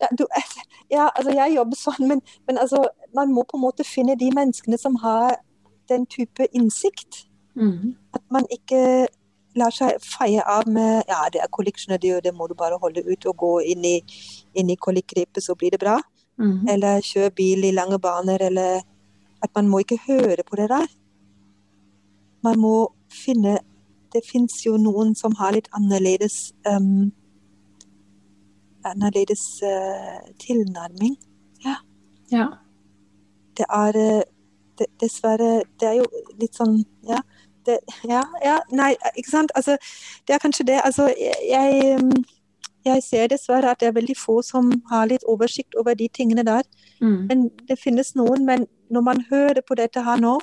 [0.01, 0.25] ja, du,
[0.95, 2.83] ja, altså, jeg jobber sånn, men, men altså,
[3.15, 5.39] man må på en måte finne de menneskene som har
[5.89, 7.23] den type innsikt.
[7.57, 7.95] Mm.
[8.13, 9.07] At man ikke
[9.57, 13.25] lar seg feie av med ja, det er kolleksjoner, det må du bare holde ut
[13.25, 13.95] og gå inn i,
[14.53, 15.97] inn i kolikkrepet, så blir det bra.
[16.37, 16.67] Mm.
[16.69, 18.83] Eller kjøre bil i lange baner, eller
[19.41, 20.85] at man må ikke høre på det der.
[22.43, 22.75] Man må
[23.11, 23.57] finne
[24.13, 27.11] Det fins jo noen som har litt annerledes um,
[28.87, 31.17] annerledes uh, tilnærming.
[32.31, 32.47] Ja.
[33.57, 34.21] Det er eh,
[34.79, 36.07] det, dessverre Det er jo
[36.39, 37.21] litt sånn Ja.
[37.67, 39.51] Det, ja, ja, nei, ikke sant.
[39.59, 39.73] Altså,
[40.27, 40.77] det er kanskje det.
[40.87, 41.09] Altså,
[41.49, 41.97] jeg,
[42.85, 46.45] jeg ser dessverre at det er veldig få som har litt oversikt over de tingene
[46.47, 46.63] der.
[47.01, 47.17] Mm.
[47.27, 48.45] Men det finnes noen.
[48.47, 50.37] Men når man hører på dette her nå,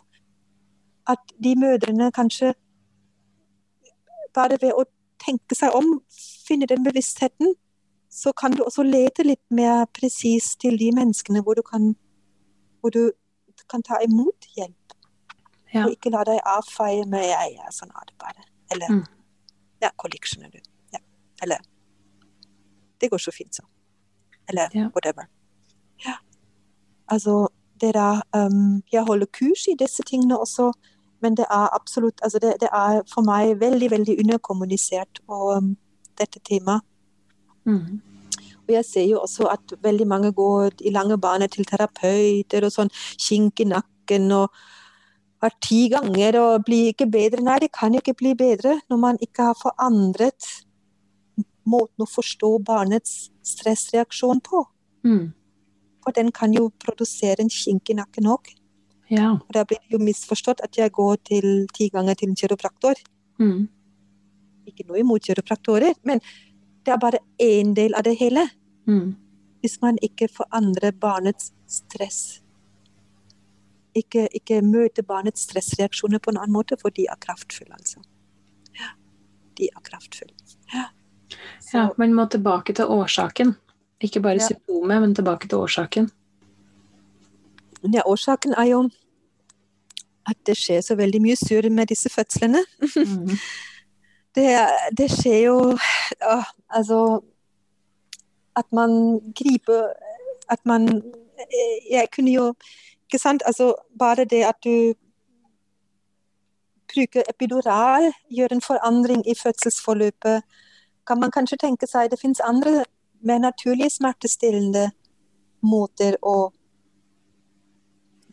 [1.07, 2.55] at de mødrene kanskje
[4.35, 4.85] bare ved å
[5.25, 6.01] tenke seg om,
[6.47, 7.55] finne den bevisstheten,
[8.11, 11.95] så kan du også lete litt mer presis til de menneskene hvor du kan,
[12.81, 13.11] hvor du
[13.71, 14.97] kan ta imot hjelp.
[15.75, 15.85] Ja.
[15.87, 18.45] Og ikke la deg avfeie med ja, ja, sånn er det bare.
[18.71, 19.05] Eller Mm.
[19.83, 20.61] ja, skjønner du.
[20.93, 20.99] Ja.
[21.43, 21.59] Eller
[23.01, 23.63] det går så fint så.
[24.49, 24.89] Eller Ja.
[24.95, 25.27] whatever.
[26.07, 26.15] Ja.
[27.09, 27.49] Altså,
[27.81, 30.73] det der um, Jeg holder kurs i disse tingene også,
[31.23, 35.71] men det er absolutt altså det, det er for meg veldig, veldig underkommunisert og um,
[36.19, 36.85] dette temaet.
[37.65, 38.01] Mm.
[38.65, 42.73] Og jeg ser jo også at veldig mange går i lange baner til terapeuter og
[42.73, 44.53] sånn kink i nakken og
[45.45, 47.45] har ti ganger og blir ikke bedre.
[47.45, 50.49] Nei, det kan ikke bli bedre når man ikke har forandret
[51.69, 54.65] måten å forstå barnets stressreaksjon på.
[55.05, 55.33] Mm.
[56.05, 58.49] For den kan jo produsere en kink i nakken òg.
[59.15, 59.31] Ja.
[59.39, 62.95] Og da blir det jo misforstått at jeg går til ti ganger til en kiropraktor.
[63.39, 63.69] Mm.
[64.67, 66.21] Ikke noe imot kiropraktorer, men
[66.85, 68.47] det er bare én del av det hele.
[68.87, 69.15] Mm.
[69.65, 72.41] Hvis man ikke forandrer barnets stress.
[73.95, 78.03] Ikke, ikke møter barnets stressreaksjoner på en annen måte, for de er kraftfulle, altså.
[78.75, 78.91] Ja,
[79.59, 80.35] de er kraftfulle.
[80.75, 80.89] Ja.
[81.61, 83.55] Så, Ja, man må tilbake til årsaken.
[84.03, 84.47] Ikke bare Ja.
[84.49, 86.11] symptomet, men tilbake til årsaken.
[87.95, 88.91] ja, årsaken er jo
[90.27, 92.65] at det skjer så veldig mye surr med disse fødslene.
[92.81, 93.31] Mm.
[94.35, 94.51] Det,
[94.99, 95.59] det skjer jo
[96.27, 96.37] å,
[96.75, 97.21] Altså
[98.59, 99.93] At man griper
[100.51, 102.49] At man eh, Jeg kunne jo
[103.07, 103.45] Ikke sant?
[103.47, 104.95] Altså, bare det at du
[106.95, 110.43] bruker epidural, gjør en forandring i fødselsforløpet,
[111.07, 112.85] kan man kanskje tenke seg det finnes andre
[113.23, 114.91] mer naturlige smertestillende
[115.63, 116.53] måter å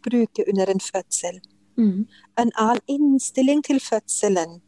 [0.03, 1.41] bruke under en fødsel
[1.77, 2.07] Mm.
[2.37, 4.61] en annen innstilling til fødselen.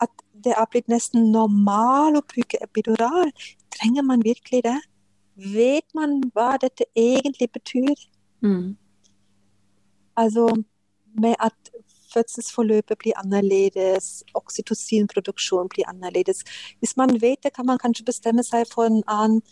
[0.00, 0.08] At
[0.44, 3.32] det er blitt nesten normal å bruke epidural.
[3.76, 4.80] Trenger man virkelig det?
[5.36, 7.94] Vet man hva dette egentlig betyr?
[8.42, 8.76] Mm.
[10.16, 10.64] Altså
[11.20, 11.52] med at
[12.14, 16.44] fødselsforløpet blir annerledes, oksytocinproduksjon blir annerledes.
[16.78, 19.42] Hvis man vet det, kan man kanskje bestemme seg for en annen,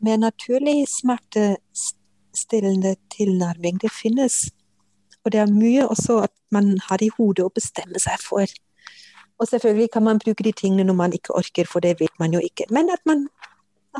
[0.00, 3.82] mer naturlig smertestillende tilnærming.
[3.82, 4.50] Det finnes.
[5.24, 8.46] Og det er mye også at man har i hodet å bestemme seg for.
[9.40, 12.32] Og selvfølgelig kan man bruke de tingene når man ikke orker, for det vet man
[12.32, 12.64] jo ikke.
[12.70, 13.28] Men at man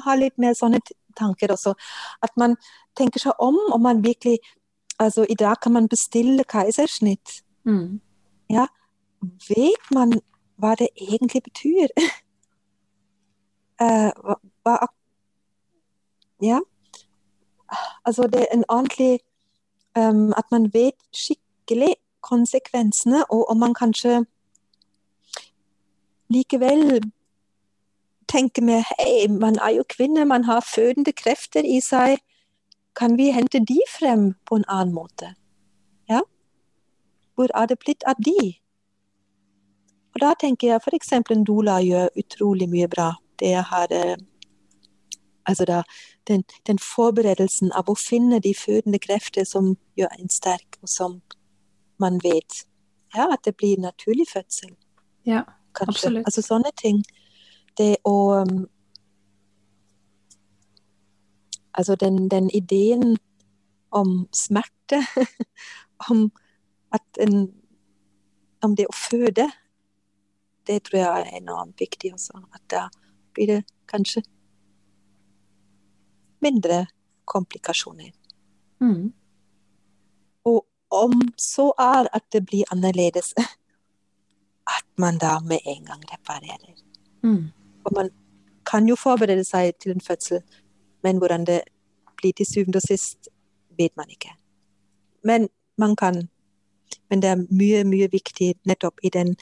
[0.05, 0.81] har litt mer sånne
[1.19, 1.75] tanker også.
[2.23, 2.57] At man
[2.97, 4.39] tenker seg om, om man virkelig
[5.01, 7.41] Altså, i dag kan man bestille keisersnitt.
[7.65, 8.01] Mm.
[9.49, 10.13] Vet man
[10.61, 11.89] hva det egentlig betyr?
[13.81, 14.77] uh, hva, hva
[16.43, 16.61] Ja.
[18.05, 19.19] Altså, det er en ordentlig
[19.99, 24.25] um, At man vet skikkelig konsekvensene, og om man kanskje
[26.31, 27.01] likevel
[28.29, 32.19] tenker med Hei, man er jo kvinne, man har fødende krefter i seg.
[32.97, 35.35] Kan vi hente de frem på en annen måte?
[36.09, 36.21] Ja?
[37.35, 38.55] Hvor er det blitt av de?
[40.15, 41.13] Og da tenker jeg f.eks.
[41.13, 43.13] en doula gjør utrolig mye bra.
[43.39, 44.17] Det har eh,
[45.47, 45.83] Altså da,
[46.29, 51.21] den, den forberedelsen av å finne de fødende krefter som gjør en sterk, og som
[52.01, 52.65] man vet
[53.15, 54.77] ja, at det blir naturlig fødsel.
[55.27, 55.43] Ja,
[55.75, 55.89] kanskje.
[55.89, 56.27] absolutt.
[56.27, 57.03] Altså sånne ting.
[57.79, 58.69] Det å um,
[61.71, 63.17] Altså den, den ideen
[63.95, 64.99] om smerte,
[66.11, 66.33] om
[66.93, 67.55] at en
[68.63, 69.47] Om det å føde,
[70.67, 72.43] det tror jeg er enormt viktig også.
[72.53, 72.83] At da
[73.33, 74.21] blir det kanskje
[76.43, 76.87] mindre
[77.25, 78.11] komplikasjoner.
[78.81, 79.13] Mm.
[80.45, 83.35] Og om så er at det blir annerledes,
[84.77, 86.75] at man da med en gang reparerer.
[87.23, 87.51] Mm.
[87.85, 88.11] Og man
[88.71, 90.43] kan jo forberede seg til en fødsel,
[91.03, 91.61] men hvordan det
[92.17, 93.29] blir til syvende og sist,
[93.79, 94.35] vet man ikke.
[95.25, 96.29] Men man kan.
[97.11, 99.37] Men det er mye, mye viktig nettopp i den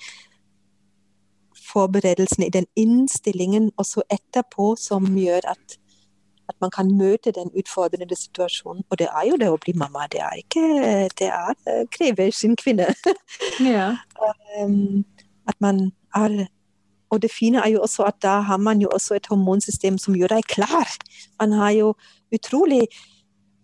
[1.73, 5.78] forberedelsen, i den innstillingen også etterpå, som gjør at,
[6.49, 8.85] at man kan møte den utfordrende situasjonen.
[8.91, 10.07] Og det er jo det å bli mamma.
[10.13, 10.65] Det er ikke
[11.19, 12.95] Det er, eh, krever sin kvinne.
[13.75, 13.97] Ja.
[14.63, 15.05] Um,
[15.49, 16.47] at man er
[17.11, 20.15] Og det fine er jo også at da har man jo også et hormonsystem som
[20.15, 20.89] gjør deg klar.
[21.41, 21.95] Man har jo
[22.35, 22.89] utrolig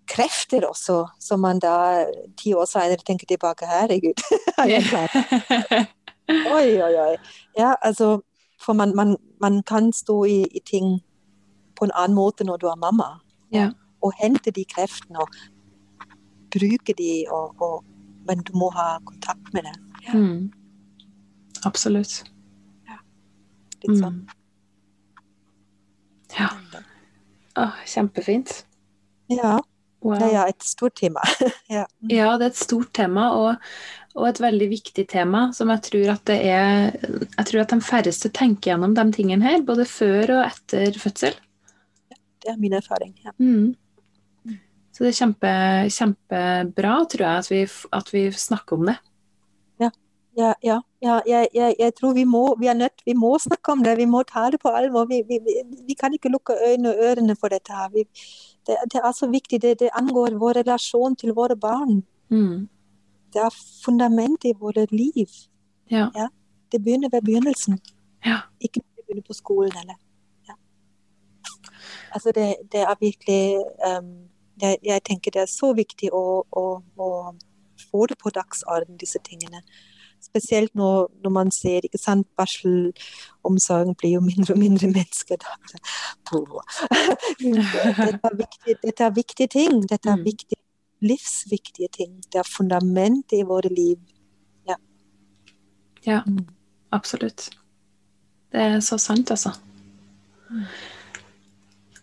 [0.09, 2.07] krefter også, som man da
[2.41, 4.23] ti år senere tenker tilbake Herregud,
[4.59, 5.13] er jeg klar?
[6.57, 7.17] Oi, oi, oi.
[7.59, 8.23] Ja, altså
[8.61, 11.03] For man, man, man kan stå i, i ting
[11.85, 13.11] på en annen måte når du er mamma.
[13.55, 13.69] Ja.
[14.05, 15.37] Og hente de kreftene og
[16.55, 17.85] bruke de, og, og,
[18.29, 19.75] men du må ha kontakt med det.
[20.15, 20.53] Mm.
[21.69, 22.23] Absolutt.
[23.85, 24.23] Litt sånn.
[24.25, 24.41] Mm.
[26.39, 26.49] Ja.
[27.61, 28.65] Åh, kjempefint.
[29.31, 29.59] Ja,
[30.05, 30.19] Wow.
[30.21, 31.23] det er et stort tema.
[31.73, 31.87] ja.
[32.13, 33.71] Ja, det er et stort tema, og,
[34.13, 37.79] og et veldig viktig tema, som jeg tror at det er Jeg tror at de
[37.81, 41.39] færreste tenker gjennom de tingene her, både før og etter fødsel.
[42.45, 43.17] Det er min erfaring.
[43.25, 43.33] Ja.
[43.39, 43.73] Mm.
[44.95, 45.51] Så det er kjempe,
[45.91, 47.63] kjempebra, tror jeg, at vi,
[47.99, 48.99] at vi snakker om det.
[50.37, 53.85] Ja, ja, ja jeg, jeg, jeg tror vi må, vi nødt, vi må snakke om
[53.85, 53.97] det.
[53.99, 55.07] Vi må ta det på alvor.
[55.07, 55.55] Vi, vi, vi,
[55.87, 57.73] vi kan ikke lukke øynene og ørene for dette.
[57.73, 57.91] her.
[57.95, 58.05] Vi,
[58.67, 59.63] det, det er så viktig.
[59.63, 62.03] Det, det angår vår relasjon til våre barn.
[62.35, 62.67] Mm.
[63.35, 65.31] Det er fundamentet i våre liv.
[65.91, 66.09] Ja.
[66.73, 67.79] Det begynner ved begynnelsen.
[68.27, 68.41] Ja.
[68.61, 70.01] Ikke når vi begynner på skolen, eller.
[72.15, 74.15] Altså, det, det er virkelig um,
[74.63, 76.65] jeg, jeg tenker det er så viktig å, å,
[76.99, 77.09] å
[77.91, 79.63] få det på dagsorden, disse tingene.
[80.25, 85.37] Spesielt når, når man ser ikke sant, barselomsorgen blir jo mindre og mindre mennesker.
[85.37, 86.39] Dette
[88.31, 89.83] er, viktige, dette er viktige ting.
[89.91, 90.25] Dette er Mm.
[90.25, 90.61] viktige,
[91.03, 92.23] livsviktige ting.
[92.33, 93.99] Det er fundamentet i våre liv.
[94.69, 94.77] Ja,
[96.07, 96.23] ja,
[96.93, 97.51] absolutt.
[98.53, 99.51] Det er så sant, altså.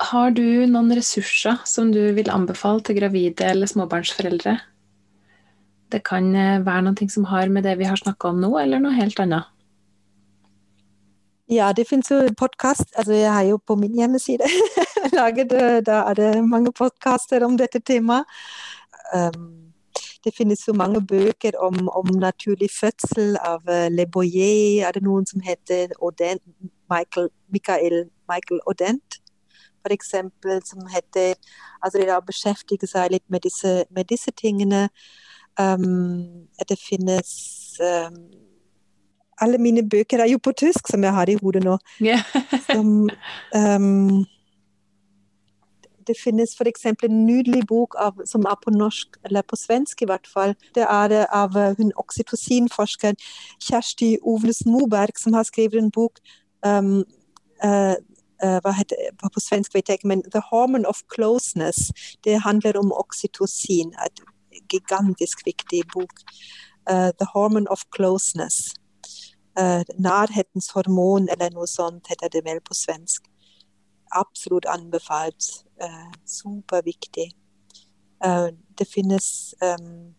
[0.02, 4.58] Har du noen ressurser som du vil anbefale til gravide eller småbarnsforeldre?
[5.92, 8.82] Det kan eh, være noe som har med det vi har snakka om nå, eller
[8.82, 9.50] noe helt annet.
[11.52, 12.94] Ja, det finnes jo podkast.
[12.96, 14.48] Altså, jeg har jo på min hjemmeside
[15.20, 18.26] laget eh, Da er det mange podkaster om dette temaet.
[19.14, 19.74] Um,
[20.24, 24.88] det finnes jo mange bøker om, om naturlig fødsel av uh, Le Boyer.
[24.88, 26.42] Er det noen som heter Odent?
[26.92, 29.21] Michael, Michael, Michael Odent,
[29.82, 31.36] for eksempel, som heter
[31.82, 34.90] Altså det å beskjeftige seg litt med disse, med disse tingene.
[35.60, 37.32] Um, det finnes
[37.82, 38.20] um,
[39.42, 41.78] alle mine bøker er jo på tysk, som jeg har i hodet nå.
[41.98, 42.22] Yeah.
[42.70, 43.10] Som,
[43.58, 44.22] um,
[46.08, 46.86] det finnes f.eks.
[46.86, 50.56] en nydelig bok av, som er på norsk, eller på svensk i hvert fall.
[50.76, 53.20] Det er av eh, hun oksytocinforskeren
[53.62, 56.22] Kjersti Ovnes Moberg, som har skrevet en bok
[56.66, 57.04] um,
[57.64, 57.96] eh, eh,
[58.42, 61.92] hva heter på svensk, vet jeg ikke, men 'The Hormone of Closeness'.
[62.24, 63.94] Det handler om oksytocin.
[64.06, 64.22] Et
[64.70, 66.14] gigantisk viktig bok.
[66.92, 68.74] Uh, 'The Hormone of Closeness'
[69.60, 73.22] uh, nærhetens hormon, eller noe sånt heter det vel på svensk.
[74.12, 75.44] Absolutt anbefalt.
[75.84, 77.32] Uh, superviktig.
[78.78, 80.14] Det finnes um,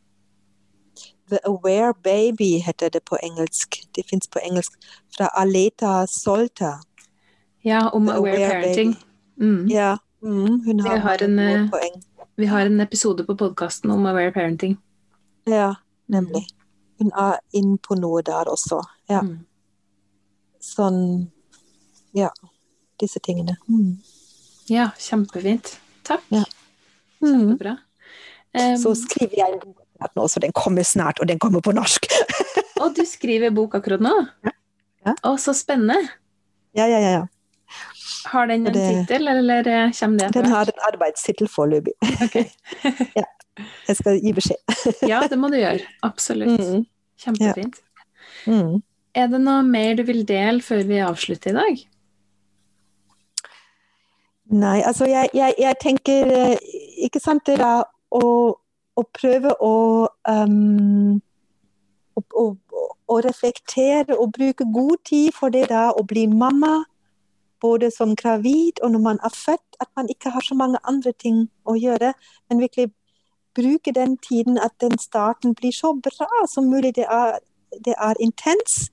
[1.31, 3.69] The Aware Baby heter det på engelsk.
[3.97, 4.73] Det fins på engelsk
[5.17, 6.73] fra Aleta Solta.
[7.63, 8.97] Ja, om The aware Aware parenting.
[9.41, 9.69] Mm.
[9.71, 12.03] Ja, mm, hun Vi har, har en, mange eh, poeng.
[12.37, 14.77] Vi har en episode på podkasten om aware parenting.
[15.47, 15.75] Ja,
[16.09, 16.47] nemlig.
[16.99, 18.83] Hun er inn på noe der også.
[19.11, 19.39] Ja, Mm.
[20.63, 21.31] sånn
[22.15, 22.29] Ja,
[23.01, 23.57] disse tingene.
[23.69, 23.97] Mm.
[24.69, 25.79] Ja, kjempefint.
[26.05, 26.23] Takk.
[26.29, 26.45] Ja.
[27.23, 27.57] Mm.
[27.57, 27.77] Kjempebra.
[28.53, 31.73] Um, Så skriver jeg en bok nå, så den kommer snart, og den kommer på
[31.73, 32.07] norsk.
[32.83, 34.13] og du skriver bok akkurat nå?
[34.45, 35.15] Ja.
[35.25, 35.97] Å, så spennende.
[36.75, 37.27] ja, ja, ja, ja.
[38.33, 41.95] Har den en tittel, eller eh, kommer det Den har en arbeidstittel foreløpig.
[42.23, 42.37] Ok.
[43.89, 44.77] Jeg skal gi beskjed.
[45.11, 45.85] Ja, det må du gjøre.
[46.09, 46.61] Absolutt.
[46.61, 46.85] Mm.
[47.21, 47.81] Kjempefint.
[48.47, 48.81] Mm.
[49.15, 51.83] Er det noe mer du vil dele før vi avslutter i dag?
[54.53, 56.73] Nei, altså jeg, jeg, jeg tenker eh,
[57.07, 59.77] Ikke sant det da å, å prøve å,
[60.29, 61.21] um,
[62.19, 62.45] å,
[63.09, 66.83] å reflektere og bruke god tid for det da å bli mamma,
[67.63, 71.13] både som gravid og når man er født, at man ikke har så mange andre
[71.23, 72.13] ting å gjøre,
[72.51, 72.91] men virkelig
[73.55, 76.95] bruke den tiden at den starten blir så bra som mulig.
[76.97, 77.39] Det er,
[77.85, 78.91] det er intens.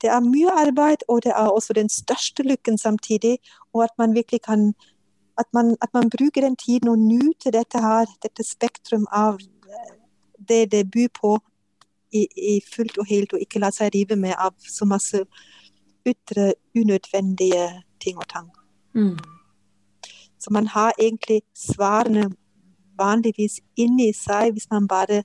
[0.00, 3.38] Det er mye arbeid, og det er også den største lykken samtidig.
[3.72, 4.72] Og at man virkelig kan
[5.38, 9.94] at man, at man bruker den tiden og nyter dette her, dette spektrum av eh,
[10.48, 11.38] det det byr på
[12.12, 15.22] i, i fullt og helt, og ikke la seg rive med av så masse
[16.06, 18.50] ytre, unødvendige ting og tang.
[18.94, 19.18] Mm.
[20.38, 22.30] Så man har egentlig svarene
[22.98, 25.22] vanligvis inni seg hvis man bare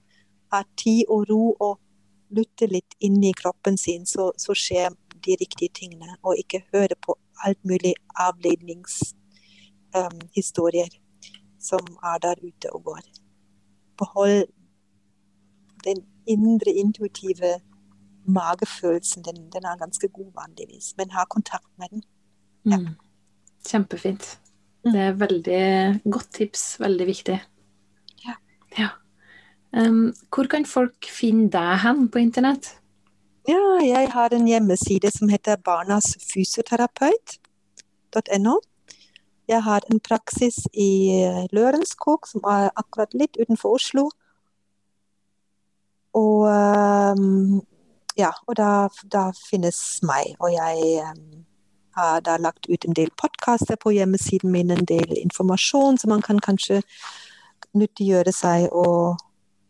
[0.53, 1.79] har tid og ro og
[2.29, 4.89] lytter litt inni kroppen sin, så, så skjer
[5.25, 7.15] de riktige tingene, og ikke høre på
[7.45, 10.89] alt mulig avledningshistorier
[11.59, 13.01] som er der ute og går.
[13.97, 14.45] Behold
[15.85, 15.97] den
[16.27, 17.61] indre, intuitive
[18.27, 19.23] magefølelsen.
[19.25, 22.03] Den, den er ganske god vanligvis, men ha kontakt med den.
[22.65, 22.77] Ja.
[22.77, 22.87] Mm.
[23.67, 24.39] Kjempefint.
[24.85, 24.91] Mm.
[24.91, 26.79] Det er veldig godt tips.
[26.79, 27.43] Veldig viktig.
[28.27, 28.33] Ja.
[28.77, 28.87] Ja.
[29.75, 32.79] Um, hvor kan folk finne deg hen på internett?
[33.47, 38.59] Ja, jeg har en hjemmeside som heter barnasfysioterapeut.no.
[39.47, 44.09] Jeg har en praksis i eh, Lørenskog, som er akkurat litt utenfor Oslo.
[46.17, 47.61] Og ehm,
[48.19, 50.35] ja, og da, da finnes meg.
[50.39, 51.43] Og jeg um,
[51.99, 56.23] har da lagt ut en del podkaster på hjemmesiden min, en del informasjon som man
[56.25, 56.81] kan kanskje
[57.75, 59.19] nyttiggjøre seg, og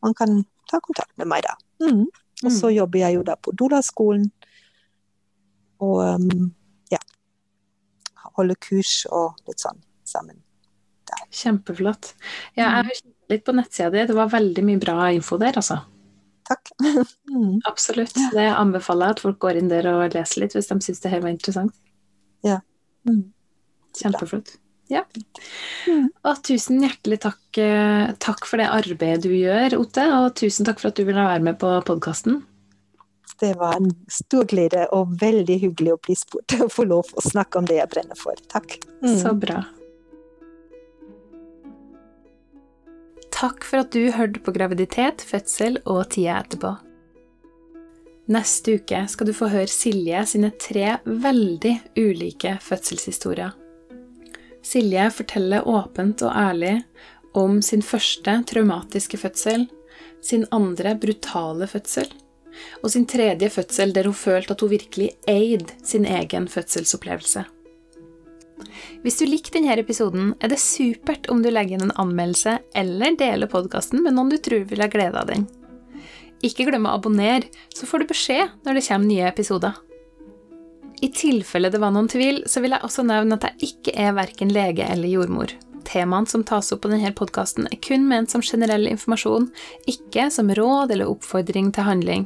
[0.05, 1.55] man kan ta kontakt med meg da.
[1.81, 2.05] Mm.
[2.45, 4.29] Og så jobber jeg jo da på Dolaskolen.
[5.81, 6.49] Og um,
[6.93, 7.01] ja.
[8.35, 10.41] Holder kurs og litt sånn sammen.
[11.35, 12.13] Kjempeflott.
[12.55, 14.05] Ja, jeg har kikket litt på nettsida di.
[14.07, 15.81] Det var veldig mye bra info der, altså.
[16.45, 16.69] Takk.
[17.31, 17.63] mm.
[17.65, 18.17] Absolutt.
[18.35, 21.13] Det anbefaler jeg at folk går inn der og leser litt hvis de syns det
[21.13, 21.73] her var interessant.
[23.09, 23.23] Mm.
[23.95, 24.55] Kjempeflott.
[24.91, 25.01] Ja.
[26.25, 30.81] Og tusen hjertelig takk, eh, takk for det arbeidet du gjør, Otte, og tusen takk
[30.81, 32.43] for at du ville være med på podkasten.
[33.41, 37.25] Det var en stor glede og veldig hyggelig å bli spurt og få lov å
[37.25, 38.37] snakke om det jeg brenner for.
[38.51, 38.77] Takk.
[39.01, 39.17] Mm.
[39.21, 39.63] Så bra.
[43.35, 46.71] Takk for at du hørte på graviditet, fødsel og tida etterpå.
[48.31, 53.51] Neste uke skal du få høre Silje sine tre veldig ulike fødselshistorier.
[54.65, 56.77] Silje forteller åpent og ærlig
[57.37, 59.67] om sin første traumatiske fødsel,
[60.23, 62.07] sin andre brutale fødsel
[62.81, 67.43] og sin tredje fødsel der hun følte at hun virkelig eide sin egen fødselsopplevelse.
[69.03, 73.17] Hvis du likte denne episoden, er det supert om du legger inn en anmeldelse eller
[73.19, 75.47] deler podkasten med noen du tror vil ha glede av den.
[76.45, 79.77] Ikke glem å abonnere, så får du beskjed når det kommer nye episoder.
[81.03, 84.15] I tilfelle det var noen tvil, så vil jeg også nevne at jeg ikke er
[84.15, 85.51] verken lege eller jordmor.
[85.85, 89.51] Temaene som tas opp på denne podkasten, er kun ment som generell informasjon,
[89.91, 92.25] ikke som råd eller oppfordring til handling.